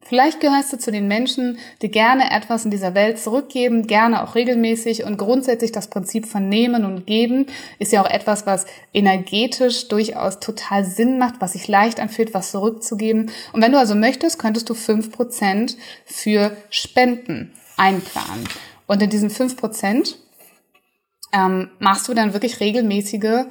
Vielleicht 0.07 0.39
gehörst 0.39 0.71
du 0.71 0.77
zu 0.77 0.89
den 0.89 1.09
Menschen, 1.09 1.59
die 1.81 1.91
gerne 1.91 2.31
etwas 2.31 2.63
in 2.63 2.71
dieser 2.71 2.93
Welt 2.93 3.19
zurückgeben, 3.19 3.87
gerne 3.87 4.23
auch 4.23 4.35
regelmäßig 4.35 5.03
und 5.03 5.17
grundsätzlich 5.17 5.73
das 5.73 5.89
Prinzip 5.89 6.27
von 6.27 6.47
Nehmen 6.47 6.85
und 6.85 7.05
Geben 7.05 7.47
ist 7.77 7.91
ja 7.91 8.01
auch 8.01 8.09
etwas, 8.09 8.45
was 8.45 8.65
energetisch 8.93 9.89
durchaus 9.89 10.39
total 10.39 10.85
Sinn 10.85 11.17
macht, 11.17 11.35
was 11.39 11.53
sich 11.53 11.67
leicht 11.67 11.99
anfühlt, 11.99 12.33
was 12.33 12.51
zurückzugeben. 12.51 13.31
Und 13.51 13.61
wenn 13.61 13.73
du 13.73 13.79
also 13.79 13.95
möchtest, 13.95 14.39
könntest 14.39 14.69
du 14.69 14.75
fünf 14.75 15.11
Prozent 15.11 15.75
für 16.05 16.55
Spenden 16.69 17.51
einplanen. 17.75 18.47
Und 18.85 19.01
in 19.01 19.09
diesen 19.09 19.29
fünf 19.29 19.57
Prozent 19.57 20.17
ähm, 21.33 21.69
machst 21.79 22.07
du 22.07 22.13
dann 22.13 22.31
wirklich 22.31 22.61
regelmäßige 22.61 23.43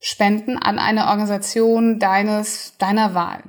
Spenden 0.00 0.56
an 0.56 0.78
eine 0.78 1.08
Organisation 1.08 1.98
deines, 1.98 2.78
deiner 2.78 3.14
Wahl. 3.14 3.42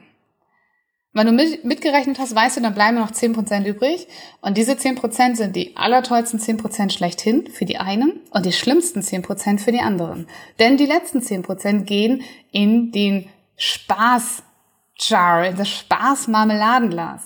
Wenn 1.15 1.27
du 1.27 1.31
mit, 1.31 1.63
mitgerechnet 1.63 2.19
hast, 2.19 2.35
weißt 2.35 2.57
du, 2.57 2.61
dann 2.61 2.73
bleiben 2.73 2.97
noch 2.97 3.09
10% 3.09 3.65
übrig. 3.65 4.05
Und 4.41 4.57
diese 4.57 4.73
10% 4.73 5.37
sind 5.37 5.55
die 5.55 5.77
allertollsten 5.77 6.41
10% 6.41 6.91
schlechthin 6.91 7.47
für 7.47 7.63
die 7.63 7.77
einen 7.77 8.19
und 8.31 8.45
die 8.45 8.51
schlimmsten 8.51 8.99
10% 8.99 9.59
für 9.59 9.71
die 9.71 9.79
anderen. 9.79 10.27
Denn 10.59 10.75
die 10.75 10.85
letzten 10.85 11.19
10% 11.19 11.85
gehen 11.85 12.21
in 12.51 12.91
den 12.91 13.29
Spaß-Jar, 13.55 15.47
in 15.47 15.55
das 15.55 15.69
Spaß-Marmeladenglas. 15.69 17.21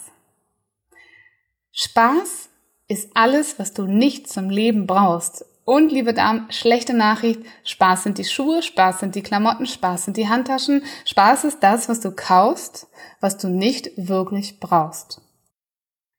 Spaß 1.71 2.49
ist 2.87 3.09
alles, 3.15 3.57
was 3.57 3.73
du 3.73 3.87
nicht 3.87 4.29
zum 4.29 4.51
Leben 4.51 4.85
brauchst. 4.85 5.45
Und 5.69 5.91
liebe 5.91 6.15
Damen, 6.15 6.47
schlechte 6.49 6.95
Nachricht, 6.95 7.41
Spaß 7.63 8.01
sind 8.01 8.17
die 8.17 8.23
Schuhe, 8.23 8.63
Spaß 8.63 9.01
sind 9.01 9.13
die 9.13 9.21
Klamotten, 9.21 9.67
Spaß 9.67 10.05
sind 10.05 10.17
die 10.17 10.27
Handtaschen, 10.27 10.81
Spaß 11.05 11.43
ist 11.43 11.61
das, 11.61 11.87
was 11.87 11.99
du 11.99 12.09
kaufst, 12.09 12.87
was 13.21 13.37
du 13.37 13.49
nicht 13.49 13.91
wirklich 13.95 14.59
brauchst. 14.59 15.21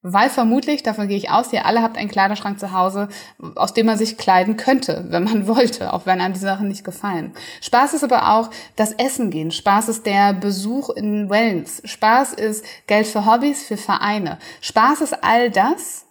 Weil 0.03 0.31
vermutlich, 0.31 0.85
davon 0.85 1.09
gehe 1.09 1.17
ich 1.17 1.31
aus, 1.31 1.53
ihr 1.53 1.67
alle 1.67 1.83
habt 1.83 1.99
einen 1.99 2.09
Kleiderschrank 2.09 2.61
zu 2.61 2.73
Hause, 2.73 3.09
aus 3.57 3.75
dem 3.75 3.87
man 3.87 3.99
sich 3.99 4.17
kleiden 4.17 4.57
könnte, 4.57 5.07
wenn 5.09 5.25
man 5.25 5.47
wollte, 5.49 5.95
auch 5.95 6.07
wenn 6.07 6.21
einem 6.21 6.35
die 6.35 6.39
Sachen 6.39 6.69
nicht 6.69 6.85
gefallen. 6.85 7.33
Spaß 7.61 7.95
ist 7.95 8.05
aber 8.05 8.33
auch 8.35 8.51
das 8.77 8.93
Essen 8.93 9.33
gehen. 9.33 9.51
Spaß 9.51 9.89
ist 9.89 10.07
der 10.07 10.33
Besuch 10.33 10.91
in 10.91 11.29
Wellness. 11.29 11.83
Spaß 11.85 12.35
ist 12.35 12.65
Geld 12.87 13.09
für 13.09 13.27
Hobbys, 13.27 13.65
für 13.65 13.77
Vereine. 13.77 14.39
Spaß 14.61 15.01
ist 15.01 15.25
all 15.25 15.51
das, 15.51 16.07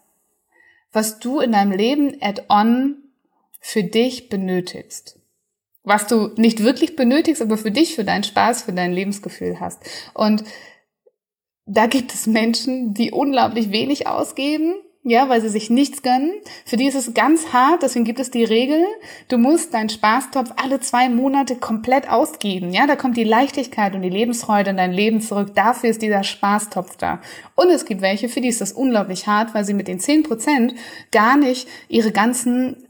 was 0.92 1.20
du 1.20 1.40
in 1.40 1.54
deinem 1.54 1.72
Leben 1.72 2.18
add-on 2.20 2.98
für 3.60 3.84
dich 3.84 4.30
benötigst. 4.30 5.20
Was 5.84 6.08
du 6.08 6.32
nicht 6.36 6.64
wirklich 6.64 6.96
benötigst, 6.96 7.42
aber 7.42 7.58
für 7.58 7.72
dich, 7.72 7.96
für 7.96 8.04
deinen 8.04 8.24
Spaß, 8.24 8.64
für 8.64 8.74
dein 8.74 8.92
Lebensgefühl 8.92 9.60
hast. 9.60 9.82
Und 10.14 10.44
da 11.66 11.88
gibt 11.88 12.14
es 12.14 12.28
Menschen, 12.28 12.94
die 12.94 13.12
unglaublich 13.12 13.72
wenig 13.72 14.08
ausgeben, 14.08 14.76
ja, 15.04 15.30
weil 15.30 15.40
sie 15.42 15.50
sich 15.50 15.70
nichts 15.70 16.02
gönnen. 16.02 16.34
Für 16.66 16.76
die 16.76 16.86
ist 16.86 16.96
es 16.96 17.14
ganz 17.14 17.54
hart, 17.54 17.84
deswegen 17.84 18.06
gibt 18.06 18.20
es 18.20 18.32
die 18.32 18.44
Regel, 18.44 18.86
du 19.30 19.38
musst 19.38 19.74
deinen 19.74 19.90
Spaßtopf 19.90 20.52
alle 20.58 20.82
zwei 20.82 21.10
Monate 21.10 21.56
komplett 21.56 22.10
ausgeben. 22.10 22.74
Ja, 22.74 22.86
da 22.86 22.96
kommt 22.96 23.16
die 23.16 23.24
Leichtigkeit 23.24 23.96
und 23.96 24.02
die 24.02 24.10
Lebensfreude 24.10 24.72
in 24.72 24.78
dein 24.78 24.92
Leben 24.92 25.22
zurück. 25.22 25.56
Dafür 25.56 25.90
ist 25.90 26.02
dieser 26.02 26.24
Spaßtopf 26.24 26.98
da. 26.98 27.22
Und 27.56 27.70
es 27.70 27.86
gibt 27.86 28.02
welche, 28.02 28.28
für 28.28 28.42
die 28.42 28.50
ist 28.50 28.62
das 28.62 28.74
unglaublich 28.74 29.26
hart, 29.26 29.54
weil 29.54 29.64
sie 29.64 29.74
mit 29.74 29.88
den 29.88 30.00
zehn 30.00 30.24
Prozent 30.24 30.76
gar 31.12 31.38
nicht 31.38 31.68
ihre 31.88 32.12
ganzen 32.12 32.89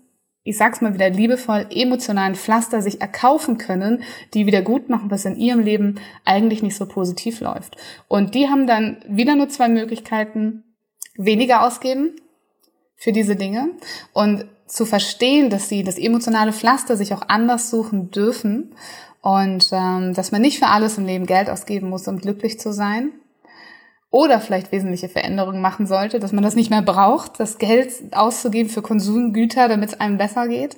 ich 0.50 0.58
sag's 0.58 0.82
mal 0.82 0.95
wieder 0.95 1.10
liebevoll, 1.12 1.68
emotionalen 1.70 2.34
Pflaster 2.34 2.82
sich 2.82 3.02
erkaufen 3.02 3.60
können, 3.60 4.04
die 4.34 4.47
wieder 4.47 4.64
gut 4.64 4.89
machen, 4.89 5.12
was 5.12 5.26
in 5.26 5.36
ihrem 5.36 5.60
Leben 5.60 6.00
eigentlich 6.26 6.64
nicht 6.64 6.76
so 6.76 6.88
positiv 6.88 7.39
läuft. 7.39 7.78
Und 8.08 8.34
die 8.34 8.50
haben 8.50 8.66
dann 8.66 8.97
wieder 9.08 9.36
nur 9.36 9.50
zwei 9.50 9.70
Möglichkeiten, 9.70 10.64
weniger 11.16 11.66
ausgeben 11.66 12.16
für 12.95 13.12
diese 13.12 13.36
Dinge 13.36 13.70
und 14.14 14.45
zu 14.66 14.86
verstehen, 14.86 15.52
dass 15.52 15.70
sie 15.70 15.84
das 15.84 16.00
emotionale 16.00 16.54
Pflaster 16.54 16.97
sich 16.97 17.14
auch 17.14 17.24
anders 17.28 17.70
suchen 17.70 18.10
dürfen 18.10 18.76
und 19.22 19.70
ähm, 19.72 20.14
dass 20.16 20.32
man 20.32 20.41
nicht 20.41 20.58
für 20.58 20.68
alles 20.68 20.97
im 20.97 21.06
Leben 21.06 21.26
Geld 21.28 21.50
ausgeben 21.50 21.89
muss, 21.89 22.08
um 22.08 22.18
glücklich 22.18 22.60
zu 22.60 22.72
sein 22.72 23.12
oder 24.12 24.39
vielleicht 24.39 24.72
wesentliche 24.72 25.10
Veränderungen 25.10 25.62
machen 25.62 25.86
sollte, 25.86 26.20
dass 26.20 26.32
man 26.32 26.43
das 26.43 26.55
nicht 26.55 26.70
mehr 26.70 26.82
braucht, 26.82 27.39
das 27.39 27.57
Geld 27.57 27.93
auszugeben 28.12 28.70
für 28.70 28.82
Konsumgüter, 28.82 29.68
damit 29.68 29.89
es 29.89 29.99
einem 29.99 30.18
besser 30.18 30.47
geht. 30.47 30.78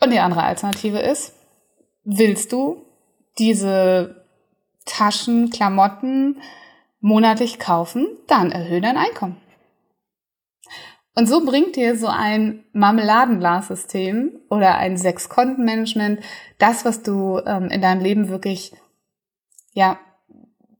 Und 0.00 0.12
die 0.12 0.20
andere 0.20 0.44
Alternative 0.44 0.98
ist, 0.98 1.34
willst 2.04 2.52
du 2.52 2.84
diese 3.38 4.24
Taschen, 4.84 5.50
Klamotten 5.50 6.40
monatlich 7.00 7.58
kaufen, 7.58 8.06
dann 8.28 8.52
erhöhe 8.52 8.80
dein 8.80 8.96
Einkommen. 8.96 9.36
Und 11.14 11.26
so 11.26 11.44
bringt 11.44 11.76
dir 11.76 11.96
so 11.96 12.08
ein 12.08 12.64
Marmeladenglassystem 12.72 14.38
oder 14.50 14.76
ein 14.76 14.98
Sechs-Konten-Management 14.98 16.20
das, 16.58 16.84
was 16.84 17.02
du 17.02 17.40
ähm, 17.46 17.68
in 17.68 17.80
deinem 17.80 18.02
Leben 18.02 18.28
wirklich 18.28 18.72
ja 19.72 19.98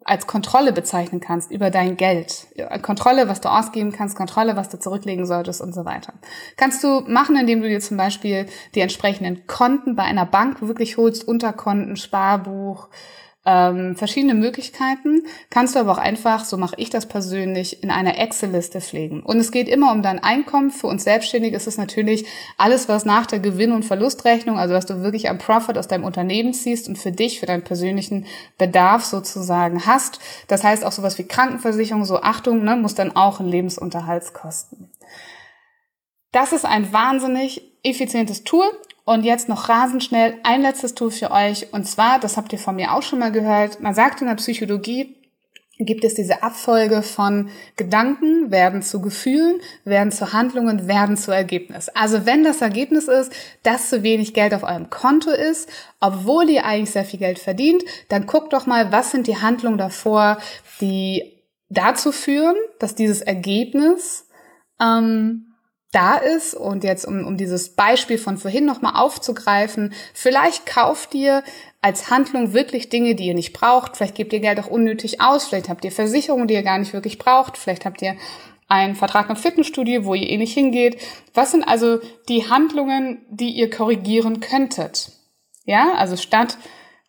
als 0.06 0.26
Kontrolle 0.26 0.72
bezeichnen 0.72 1.20
kannst 1.20 1.50
über 1.50 1.70
dein 1.70 1.96
Geld. 1.96 2.46
Kontrolle, 2.82 3.28
was 3.28 3.40
du 3.40 3.48
ausgeben 3.48 3.92
kannst, 3.92 4.16
Kontrolle, 4.16 4.56
was 4.56 4.68
du 4.68 4.78
zurücklegen 4.78 5.26
solltest 5.26 5.60
und 5.60 5.74
so 5.74 5.84
weiter. 5.84 6.14
Kannst 6.56 6.82
du 6.84 7.00
machen, 7.00 7.36
indem 7.36 7.60
du 7.60 7.68
dir 7.68 7.80
zum 7.80 7.96
Beispiel 7.96 8.46
die 8.74 8.80
entsprechenden 8.80 9.46
Konten 9.46 9.96
bei 9.96 10.04
einer 10.04 10.26
Bank 10.26 10.62
wirklich 10.62 10.96
holst, 10.96 11.26
Unterkonten, 11.26 11.96
Sparbuch, 11.96 12.88
ähm, 13.46 13.94
verschiedene 13.94 14.34
Möglichkeiten. 14.34 15.22
Kannst 15.50 15.74
du 15.74 15.78
aber 15.78 15.92
auch 15.92 15.98
einfach, 15.98 16.44
so 16.44 16.56
mache 16.56 16.74
ich 16.78 16.90
das 16.90 17.06
persönlich, 17.06 17.82
in 17.82 17.90
einer 17.90 18.18
Excel-Liste 18.18 18.80
pflegen. 18.80 19.22
Und 19.22 19.38
es 19.38 19.52
geht 19.52 19.68
immer 19.68 19.92
um 19.92 20.02
dein 20.02 20.22
Einkommen. 20.22 20.70
Für 20.70 20.88
uns 20.88 21.04
Selbstständige 21.04 21.56
ist 21.56 21.68
es 21.68 21.78
natürlich 21.78 22.26
alles, 22.58 22.88
was 22.88 23.04
nach 23.04 23.26
der 23.26 23.38
Gewinn- 23.38 23.72
und 23.72 23.84
Verlustrechnung, 23.84 24.58
also 24.58 24.74
was 24.74 24.86
du 24.86 25.00
wirklich 25.02 25.30
am 25.30 25.38
Profit 25.38 25.78
aus 25.78 25.86
deinem 25.86 26.04
Unternehmen 26.04 26.52
ziehst 26.52 26.88
und 26.88 26.96
für 26.98 27.12
dich, 27.12 27.38
für 27.38 27.46
deinen 27.46 27.62
persönlichen 27.62 28.26
Bedarf 28.58 29.04
sozusagen 29.04 29.86
hast. 29.86 30.18
Das 30.48 30.64
heißt 30.64 30.84
auch 30.84 30.92
sowas 30.92 31.16
wie 31.18 31.24
Krankenversicherung, 31.24 32.04
so 32.04 32.20
Achtung, 32.20 32.64
ne, 32.64 32.76
muss 32.76 32.96
dann 32.96 33.14
auch 33.14 33.38
ein 33.38 33.46
Lebensunterhaltskosten. 33.46 34.90
Das 36.32 36.52
ist 36.52 36.64
ein 36.64 36.92
wahnsinnig 36.92 37.62
effizientes 37.84 38.42
Tool 38.42 38.66
und 39.06 39.24
jetzt 39.24 39.48
noch 39.48 39.68
rasend 39.68 40.02
schnell 40.02 40.34
ein 40.42 40.60
letztes 40.60 40.94
Tool 40.94 41.12
für 41.12 41.30
euch. 41.30 41.72
Und 41.72 41.86
zwar, 41.86 42.18
das 42.18 42.36
habt 42.36 42.52
ihr 42.52 42.58
von 42.58 42.74
mir 42.74 42.92
auch 42.92 43.02
schon 43.02 43.20
mal 43.20 43.30
gehört, 43.30 43.80
man 43.80 43.94
sagt 43.94 44.20
in 44.20 44.26
der 44.26 44.34
Psychologie, 44.34 45.16
gibt 45.78 46.04
es 46.04 46.14
diese 46.14 46.42
Abfolge 46.42 47.02
von 47.02 47.50
Gedanken 47.76 48.50
werden 48.50 48.82
zu 48.82 49.00
Gefühlen, 49.00 49.60
werden 49.84 50.10
zu 50.10 50.32
Handlungen, 50.32 50.88
werden 50.88 51.16
zu 51.16 51.30
Ergebnis. 51.30 51.88
Also 51.90 52.26
wenn 52.26 52.42
das 52.42 52.62
Ergebnis 52.62 53.06
ist, 53.06 53.32
dass 53.62 53.90
zu 53.90 54.02
wenig 54.02 54.34
Geld 54.34 54.52
auf 54.54 54.64
eurem 54.64 54.90
Konto 54.90 55.30
ist, 55.30 55.70
obwohl 56.00 56.50
ihr 56.50 56.64
eigentlich 56.64 56.90
sehr 56.90 57.04
viel 57.04 57.20
Geld 57.20 57.38
verdient, 57.38 57.84
dann 58.08 58.26
guckt 58.26 58.54
doch 58.54 58.66
mal, 58.66 58.90
was 58.90 59.12
sind 59.12 59.28
die 59.28 59.40
Handlungen 59.40 59.78
davor, 59.78 60.38
die 60.80 61.42
dazu 61.68 62.10
führen, 62.10 62.56
dass 62.80 62.96
dieses 62.96 63.20
Ergebnis 63.20 64.26
ähm, 64.80 65.52
da 65.96 66.16
ist 66.16 66.54
und 66.54 66.84
jetzt 66.84 67.06
um, 67.06 67.26
um 67.26 67.38
dieses 67.38 67.70
Beispiel 67.70 68.18
von 68.18 68.36
vorhin 68.36 68.66
nochmal 68.66 68.96
aufzugreifen, 68.96 69.94
vielleicht 70.12 70.66
kauft 70.66 71.14
ihr 71.14 71.42
als 71.80 72.10
Handlung 72.10 72.52
wirklich 72.52 72.90
Dinge, 72.90 73.14
die 73.14 73.26
ihr 73.28 73.34
nicht 73.34 73.54
braucht, 73.54 73.96
vielleicht 73.96 74.14
gebt 74.14 74.32
ihr 74.34 74.40
Geld 74.40 74.60
auch 74.60 74.66
unnötig 74.66 75.22
aus, 75.22 75.46
vielleicht 75.46 75.70
habt 75.70 75.84
ihr 75.84 75.92
Versicherungen, 75.92 76.48
die 76.48 76.54
ihr 76.54 76.62
gar 76.62 76.78
nicht 76.78 76.92
wirklich 76.92 77.18
braucht, 77.18 77.56
vielleicht 77.56 77.86
habt 77.86 78.02
ihr 78.02 78.16
einen 78.68 78.94
Vertrag 78.94 79.30
im 79.30 79.36
Fitnessstudio, 79.36 80.04
wo 80.04 80.14
ihr 80.14 80.28
eh 80.28 80.36
nicht 80.36 80.52
hingeht. 80.52 81.00
Was 81.32 81.52
sind 81.52 81.66
also 81.66 82.00
die 82.28 82.50
Handlungen, 82.50 83.24
die 83.30 83.50
ihr 83.50 83.70
korrigieren 83.70 84.40
könntet? 84.40 85.12
Ja, 85.64 85.94
also 85.94 86.16
statt 86.16 86.58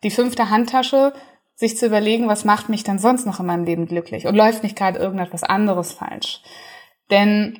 die 0.02 0.10
fünfte 0.10 0.50
Handtasche 0.50 1.12
sich 1.56 1.76
zu 1.76 1.86
überlegen, 1.86 2.28
was 2.28 2.44
macht 2.44 2.68
mich 2.68 2.84
dann 2.84 3.00
sonst 3.00 3.26
noch 3.26 3.40
in 3.40 3.46
meinem 3.46 3.64
Leben 3.64 3.86
glücklich 3.86 4.26
und 4.26 4.36
läuft 4.36 4.62
nicht 4.62 4.76
gerade 4.76 4.98
irgendetwas 4.98 5.42
anderes 5.42 5.92
falsch. 5.92 6.40
Denn 7.10 7.58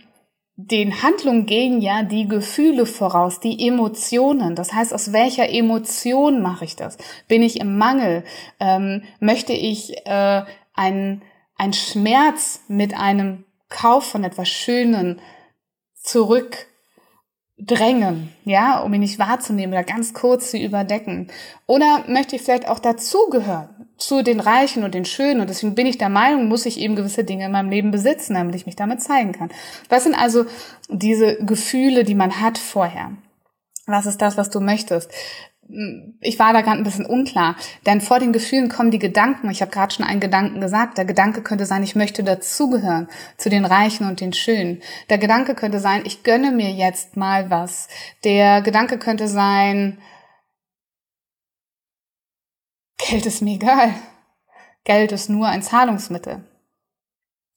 den 0.61 1.05
Handlungen 1.05 1.47
gehen 1.47 1.81
ja 1.81 2.03
die 2.03 2.27
Gefühle 2.27 2.85
voraus, 2.85 3.39
die 3.39 3.69
Emotionen. 3.69 4.57
Das 4.57 4.73
heißt, 4.73 4.93
aus 4.93 5.13
welcher 5.13 5.49
Emotion 5.49 6.43
mache 6.43 6.65
ich 6.65 6.75
das? 6.75 6.99
Bin 7.29 7.45
ich 7.45 7.61
im 7.61 7.79
Mangel? 7.79 8.25
Ähm, 8.59 9.05
möchte 9.21 9.53
ich 9.53 10.05
äh, 10.05 10.43
einen, 10.75 11.23
einen 11.57 11.75
Schmerz 11.75 12.63
mit 12.67 12.99
einem 12.99 13.45
Kauf 13.69 14.07
von 14.07 14.25
etwas 14.25 14.49
Schönen 14.49 15.21
zurückdrängen, 15.95 18.33
ja, 18.45 18.81
um 18.81 18.93
ihn 18.93 19.01
nicht 19.01 19.21
wahrzunehmen 19.21 19.75
oder 19.75 19.85
ganz 19.85 20.13
kurz 20.13 20.51
zu 20.51 20.59
überdecken? 20.59 21.29
Oder 21.69 22.03
möchte 22.09 22.35
ich 22.35 22.43
vielleicht 22.43 22.67
auch 22.67 22.81
dazugehören? 22.81 23.78
Zu 23.99 24.23
den 24.23 24.41
Reichen 24.41 24.85
und 24.85 24.95
den 24.95 25.05
Schönen. 25.05 25.41
Und 25.41 25.51
deswegen 25.51 25.75
bin 25.75 25.87
ich 25.87 25.99
der 25.99 26.09
Meinung, 26.09 26.49
muss 26.49 26.67
ich 26.67 26.81
eben 26.81 26.97
gewisse 26.97 27.25
Dinge 27.25 27.47
in 27.47 27.53
meinem 27.53 27.71
Leben 27.71 27.91
besitzen, 27.91 28.35
damit 28.35 28.55
ich 28.55 28.67
mich 28.67 28.77
damit 28.77 29.03
zeigen 29.03 29.33
kann. 29.33 29.51
Was 29.89 30.05
sind 30.05 30.15
also 30.15 30.47
diese 30.89 31.37
Gefühle, 31.45 32.05
die 32.05 32.15
man 32.15 32.41
hat 32.41 32.57
vorher? 32.57 33.13
Was 33.87 34.07
ist 34.07 34.23
das, 34.23 34.37
was 34.37 34.51
du 34.51 34.61
möchtest? 34.61 35.11
Ich 36.21 36.39
war 36.39 36.55
da 36.55 36.63
gerade 36.63 36.79
ein 36.79 36.85
bisschen 36.85 37.05
unklar, 37.05 37.55
denn 37.85 38.01
vor 38.01 38.21
den 38.21 38.33
Gefühlen 38.33 38.71
kommen 38.71 38.91
die 38.91 38.99
Gedanken. 38.99 39.51
Ich 39.51 39.61
habe 39.61 39.71
gerade 39.71 39.93
schon 39.93 40.07
einen 40.07 40.21
Gedanken 40.21 40.63
gesagt. 40.63 40.97
Der 40.97 41.05
Gedanke 41.05 41.43
könnte 41.43 41.67
sein, 41.67 41.83
ich 41.83 41.95
möchte 41.95 42.23
dazugehören 42.23 43.09
zu 43.37 43.51
den 43.51 43.67
Reichen 43.67 44.09
und 44.09 44.23
den 44.23 44.33
Schönen. 44.33 44.81
Der 45.11 45.19
Gedanke 45.19 45.55
könnte 45.55 45.79
sein, 45.79 46.03
ich 46.07 46.23
gönne 46.23 46.53
mir 46.53 46.71
jetzt 46.71 47.19
mal 47.19 47.51
was. 47.51 47.89
Der 48.25 48.63
Gedanke 48.63 48.97
könnte 48.97 49.29
sein, 49.29 49.99
Geld 52.99 53.27
ist 53.27 53.43
mir 53.43 53.55
egal. 53.55 53.95
Geld 54.85 55.13
ist 55.13 55.31
nur 55.31 55.47
ein 55.47 55.63
Zahlungsmittel. 55.63 56.45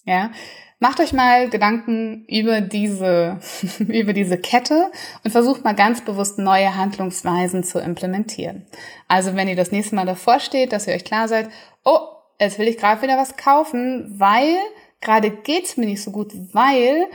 Ja, 0.05 0.31
macht 0.79 0.99
euch 0.99 1.13
mal 1.13 1.49
Gedanken 1.49 2.25
über 2.27 2.61
diese, 2.61 3.39
über 3.79 4.13
diese 4.13 4.37
Kette 4.37 4.91
und 5.23 5.31
versucht 5.31 5.63
mal 5.63 5.75
ganz 5.75 6.01
bewusst 6.01 6.39
neue 6.39 6.75
Handlungsweisen 6.75 7.63
zu 7.63 7.79
implementieren. 7.79 8.65
Also 9.07 9.35
wenn 9.35 9.47
ihr 9.47 9.55
das 9.55 9.71
nächste 9.71 9.95
Mal 9.95 10.05
davor 10.05 10.39
steht, 10.39 10.73
dass 10.73 10.87
ihr 10.87 10.93
euch 10.93 11.05
klar 11.05 11.27
seid, 11.27 11.49
oh, 11.83 11.99
jetzt 12.39 12.59
will 12.59 12.67
ich 12.67 12.77
gerade 12.77 13.01
wieder 13.01 13.17
was 13.17 13.37
kaufen, 13.37 14.19
weil 14.19 14.57
gerade 14.99 15.29
geht's 15.31 15.77
mir 15.77 15.85
nicht 15.85 16.03
so 16.03 16.11
gut, 16.11 16.33
weil 16.53 17.05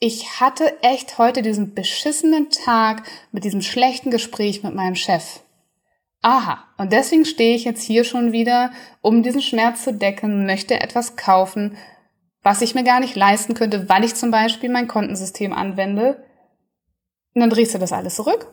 ich 0.00 0.40
hatte 0.40 0.82
echt 0.82 1.18
heute 1.18 1.42
diesen 1.42 1.74
beschissenen 1.74 2.50
Tag 2.50 3.04
mit 3.32 3.44
diesem 3.44 3.62
schlechten 3.62 4.10
Gespräch 4.10 4.62
mit 4.62 4.74
meinem 4.74 4.96
Chef. 4.96 5.40
Aha, 6.24 6.64
und 6.78 6.90
deswegen 6.90 7.26
stehe 7.26 7.54
ich 7.54 7.64
jetzt 7.64 7.82
hier 7.82 8.02
schon 8.02 8.32
wieder, 8.32 8.70
um 9.02 9.22
diesen 9.22 9.42
Schmerz 9.42 9.84
zu 9.84 9.92
decken, 9.92 10.46
möchte 10.46 10.80
etwas 10.80 11.16
kaufen, 11.16 11.76
was 12.42 12.62
ich 12.62 12.74
mir 12.74 12.82
gar 12.82 12.98
nicht 12.98 13.14
leisten 13.14 13.52
könnte, 13.52 13.90
weil 13.90 14.04
ich 14.04 14.14
zum 14.14 14.30
Beispiel 14.30 14.70
mein 14.70 14.88
Kontensystem 14.88 15.52
anwende. 15.52 16.24
Und 17.34 17.42
dann 17.42 17.50
drehst 17.50 17.74
du 17.74 17.78
das 17.78 17.92
alles 17.92 18.14
zurück 18.14 18.46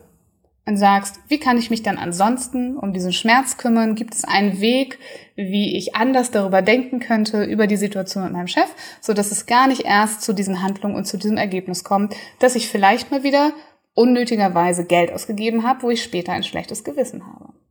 und 0.66 0.76
sagst, 0.76 1.18
wie 1.28 1.38
kann 1.40 1.56
ich 1.56 1.70
mich 1.70 1.82
dann 1.82 1.96
ansonsten 1.96 2.76
um 2.76 2.92
diesen 2.92 3.14
Schmerz 3.14 3.56
kümmern? 3.56 3.94
Gibt 3.94 4.12
es 4.12 4.24
einen 4.24 4.60
Weg, 4.60 4.98
wie 5.34 5.74
ich 5.78 5.96
anders 5.96 6.30
darüber 6.30 6.60
denken 6.60 7.00
könnte, 7.00 7.42
über 7.42 7.66
die 7.66 7.78
Situation 7.78 8.24
mit 8.24 8.34
meinem 8.34 8.48
Chef, 8.48 8.68
so 9.00 9.14
dass 9.14 9.32
es 9.32 9.46
gar 9.46 9.66
nicht 9.66 9.86
erst 9.86 10.20
zu 10.20 10.34
diesen 10.34 10.62
Handlungen 10.62 10.94
und 10.94 11.06
zu 11.06 11.16
diesem 11.16 11.38
Ergebnis 11.38 11.84
kommt, 11.84 12.14
dass 12.38 12.54
ich 12.54 12.68
vielleicht 12.68 13.10
mal 13.10 13.22
wieder 13.22 13.54
unnötigerweise 13.94 14.84
Geld 14.84 15.10
ausgegeben 15.10 15.66
habe, 15.66 15.84
wo 15.84 15.90
ich 15.90 16.02
später 16.02 16.32
ein 16.32 16.44
schlechtes 16.44 16.84
Gewissen 16.84 17.24
habe. 17.26 17.61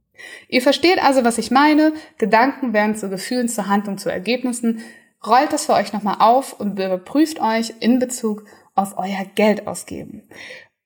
Ihr 0.48 0.62
versteht 0.62 1.02
also, 1.04 1.24
was 1.24 1.38
ich 1.38 1.52
meine. 1.52 1.94
Gedanken 2.18 2.74
werden 2.74 2.96
zu 2.96 3.10
Gefühlen, 3.10 3.50
zu 3.50 3.68
Handlung, 3.68 3.98
zu 3.98 4.10
Ergebnissen. 4.10 4.82
Rollt 5.26 5.54
das 5.54 5.66
für 5.66 5.74
euch 5.74 5.94
nochmal 5.94 6.18
auf 6.20 6.60
und 6.60 6.80
überprüft 6.80 7.40
euch 7.40 7.74
in 7.80 8.00
Bezug 8.00 8.46
auf 8.76 8.98
euer 8.98 9.26
Geld 9.36 9.68
ausgeben. 9.68 10.24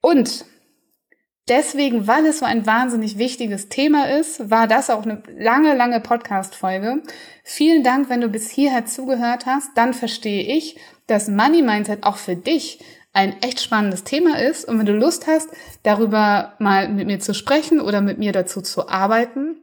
Und 0.01 0.45
deswegen, 1.47 2.07
weil 2.07 2.25
es 2.25 2.39
so 2.39 2.45
ein 2.45 2.65
wahnsinnig 2.65 3.17
wichtiges 3.17 3.69
Thema 3.69 4.09
ist, 4.09 4.49
war 4.49 4.67
das 4.67 4.89
auch 4.89 5.03
eine 5.03 5.23
lange, 5.38 5.73
lange 5.75 5.99
Podcast-Folge. 5.99 7.01
Vielen 7.43 7.83
Dank, 7.83 8.09
wenn 8.09 8.21
du 8.21 8.29
bis 8.29 8.49
hierher 8.49 8.86
zugehört 8.86 9.45
hast. 9.45 9.69
Dann 9.75 9.93
verstehe 9.93 10.43
ich, 10.43 10.77
dass 11.07 11.27
Money 11.27 11.61
Mindset 11.61 12.03
auch 12.03 12.17
für 12.17 12.36
dich 12.36 12.79
ein 13.16 13.41
echt 13.41 13.61
spannendes 13.61 14.03
Thema 14.03 14.38
ist. 14.39 14.68
Und 14.68 14.78
wenn 14.78 14.86
du 14.86 14.93
Lust 14.93 15.26
hast, 15.26 15.47
darüber 15.84 16.53
mal 16.59 16.89
mit 16.89 17.07
mir 17.07 17.20
zu 17.20 17.34
sprechen 17.34 17.80
oder 17.80 18.01
mit 18.01 18.20
mir 18.20 18.34
dazu 18.34 18.61
zu 18.61 18.89
arbeiten, 18.89 19.55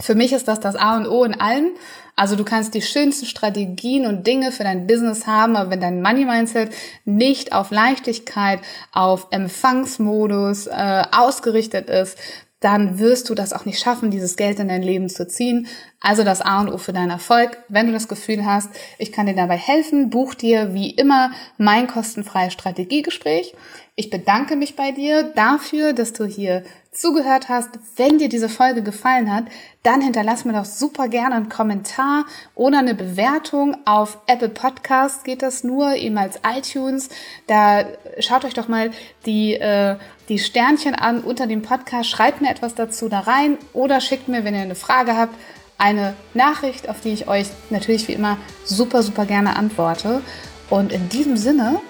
für 0.00 0.14
mich 0.14 0.32
ist 0.32 0.48
das 0.48 0.60
das 0.60 0.76
A 0.76 0.96
und 0.96 1.06
O 1.06 1.24
in 1.24 1.38
allem. 1.38 1.72
Also 2.14 2.36
du 2.36 2.44
kannst 2.44 2.74
die 2.74 2.82
schönsten 2.82 3.26
Strategien 3.26 4.06
und 4.06 4.26
Dinge 4.26 4.52
für 4.52 4.64
dein 4.64 4.86
Business 4.86 5.26
haben, 5.26 5.56
aber 5.56 5.70
wenn 5.70 5.80
dein 5.80 6.02
Money 6.02 6.24
Mindset 6.24 6.70
nicht 7.04 7.52
auf 7.52 7.70
Leichtigkeit, 7.70 8.60
auf 8.92 9.28
Empfangsmodus 9.30 10.68
äh, 10.68 11.02
ausgerichtet 11.10 11.88
ist, 11.88 12.18
dann 12.62 12.98
wirst 12.98 13.28
du 13.28 13.34
das 13.34 13.52
auch 13.52 13.64
nicht 13.64 13.80
schaffen, 13.80 14.10
dieses 14.10 14.36
Geld 14.36 14.58
in 14.58 14.68
dein 14.68 14.82
Leben 14.82 15.08
zu 15.08 15.26
ziehen. 15.26 15.66
Also 16.00 16.24
das 16.24 16.40
A 16.40 16.60
und 16.60 16.70
O 16.70 16.78
für 16.78 16.92
deinen 16.92 17.10
Erfolg. 17.10 17.58
Wenn 17.68 17.86
du 17.86 17.92
das 17.92 18.08
Gefühl 18.08 18.46
hast, 18.46 18.70
ich 18.98 19.12
kann 19.12 19.26
dir 19.26 19.34
dabei 19.34 19.56
helfen, 19.56 20.10
buch 20.10 20.34
dir 20.34 20.72
wie 20.72 20.90
immer 20.90 21.32
mein 21.58 21.86
kostenfreies 21.86 22.52
Strategiegespräch. 22.52 23.54
Ich 23.94 24.08
bedanke 24.08 24.56
mich 24.56 24.74
bei 24.74 24.92
dir 24.92 25.22
dafür, 25.22 25.92
dass 25.92 26.14
du 26.14 26.24
hier 26.24 26.64
zugehört 26.92 27.48
hast. 27.48 27.70
Wenn 27.96 28.18
dir 28.18 28.28
diese 28.28 28.48
Folge 28.48 28.82
gefallen 28.82 29.32
hat, 29.32 29.44
dann 29.82 30.00
hinterlass 30.00 30.44
mir 30.44 30.54
doch 30.54 30.64
super 30.64 31.08
gerne 31.08 31.34
einen 31.34 31.48
Kommentar 31.48 32.24
oder 32.54 32.78
eine 32.78 32.94
Bewertung. 32.94 33.76
Auf 33.84 34.18
Apple 34.26 34.48
Podcasts 34.48 35.24
geht 35.24 35.42
das 35.42 35.62
nur, 35.62 35.94
eben 35.94 36.16
als 36.16 36.40
iTunes. 36.46 37.10
Da 37.46 37.84
schaut 38.18 38.44
euch 38.44 38.54
doch 38.54 38.68
mal 38.68 38.92
die, 39.26 39.54
äh, 39.54 39.96
die 40.32 40.38
Sternchen 40.38 40.94
an 40.94 41.20
unter 41.20 41.46
dem 41.46 41.60
Podcast. 41.60 42.08
Schreibt 42.08 42.40
mir 42.40 42.50
etwas 42.50 42.74
dazu 42.74 43.10
da 43.10 43.20
rein 43.20 43.58
oder 43.74 44.00
schickt 44.00 44.28
mir, 44.28 44.44
wenn 44.44 44.54
ihr 44.54 44.62
eine 44.62 44.74
Frage 44.74 45.14
habt, 45.14 45.34
eine 45.76 46.14
Nachricht, 46.32 46.88
auf 46.88 47.00
die 47.00 47.10
ich 47.10 47.28
euch 47.28 47.48
natürlich 47.68 48.08
wie 48.08 48.12
immer 48.12 48.38
super, 48.64 49.02
super 49.02 49.26
gerne 49.26 49.56
antworte. 49.56 50.22
Und 50.70 50.90
in 50.90 51.10
diesem 51.10 51.36
Sinne 51.36 51.80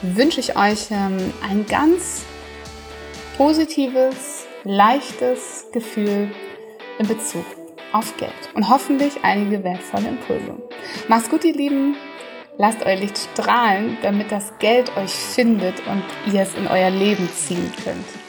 wünsche 0.00 0.38
ich 0.38 0.56
euch 0.56 0.92
ähm, 0.92 1.32
ein 1.42 1.66
ganz 1.66 2.22
positives, 3.36 4.46
leichtes 4.62 5.66
Gefühl 5.72 6.30
in 7.00 7.08
Bezug 7.08 7.44
auf 7.92 8.16
Geld 8.16 8.32
und 8.54 8.68
hoffentlich 8.68 9.24
einige 9.24 9.64
wertvolle 9.64 10.08
Impulse. 10.08 10.54
Macht's 11.08 11.28
gut, 11.28 11.44
ihr 11.44 11.54
Lieben. 11.54 11.96
Lasst 12.58 12.84
euer 12.86 12.96
Licht 12.96 13.18
strahlen, 13.18 13.98
damit 14.02 14.32
das 14.32 14.58
Geld 14.58 14.96
euch 14.96 15.10
findet 15.10 15.86
und 15.86 16.02
ihr 16.32 16.40
es 16.40 16.54
in 16.54 16.66
euer 16.66 16.90
Leben 16.90 17.28
ziehen 17.28 17.70
könnt. 17.84 18.25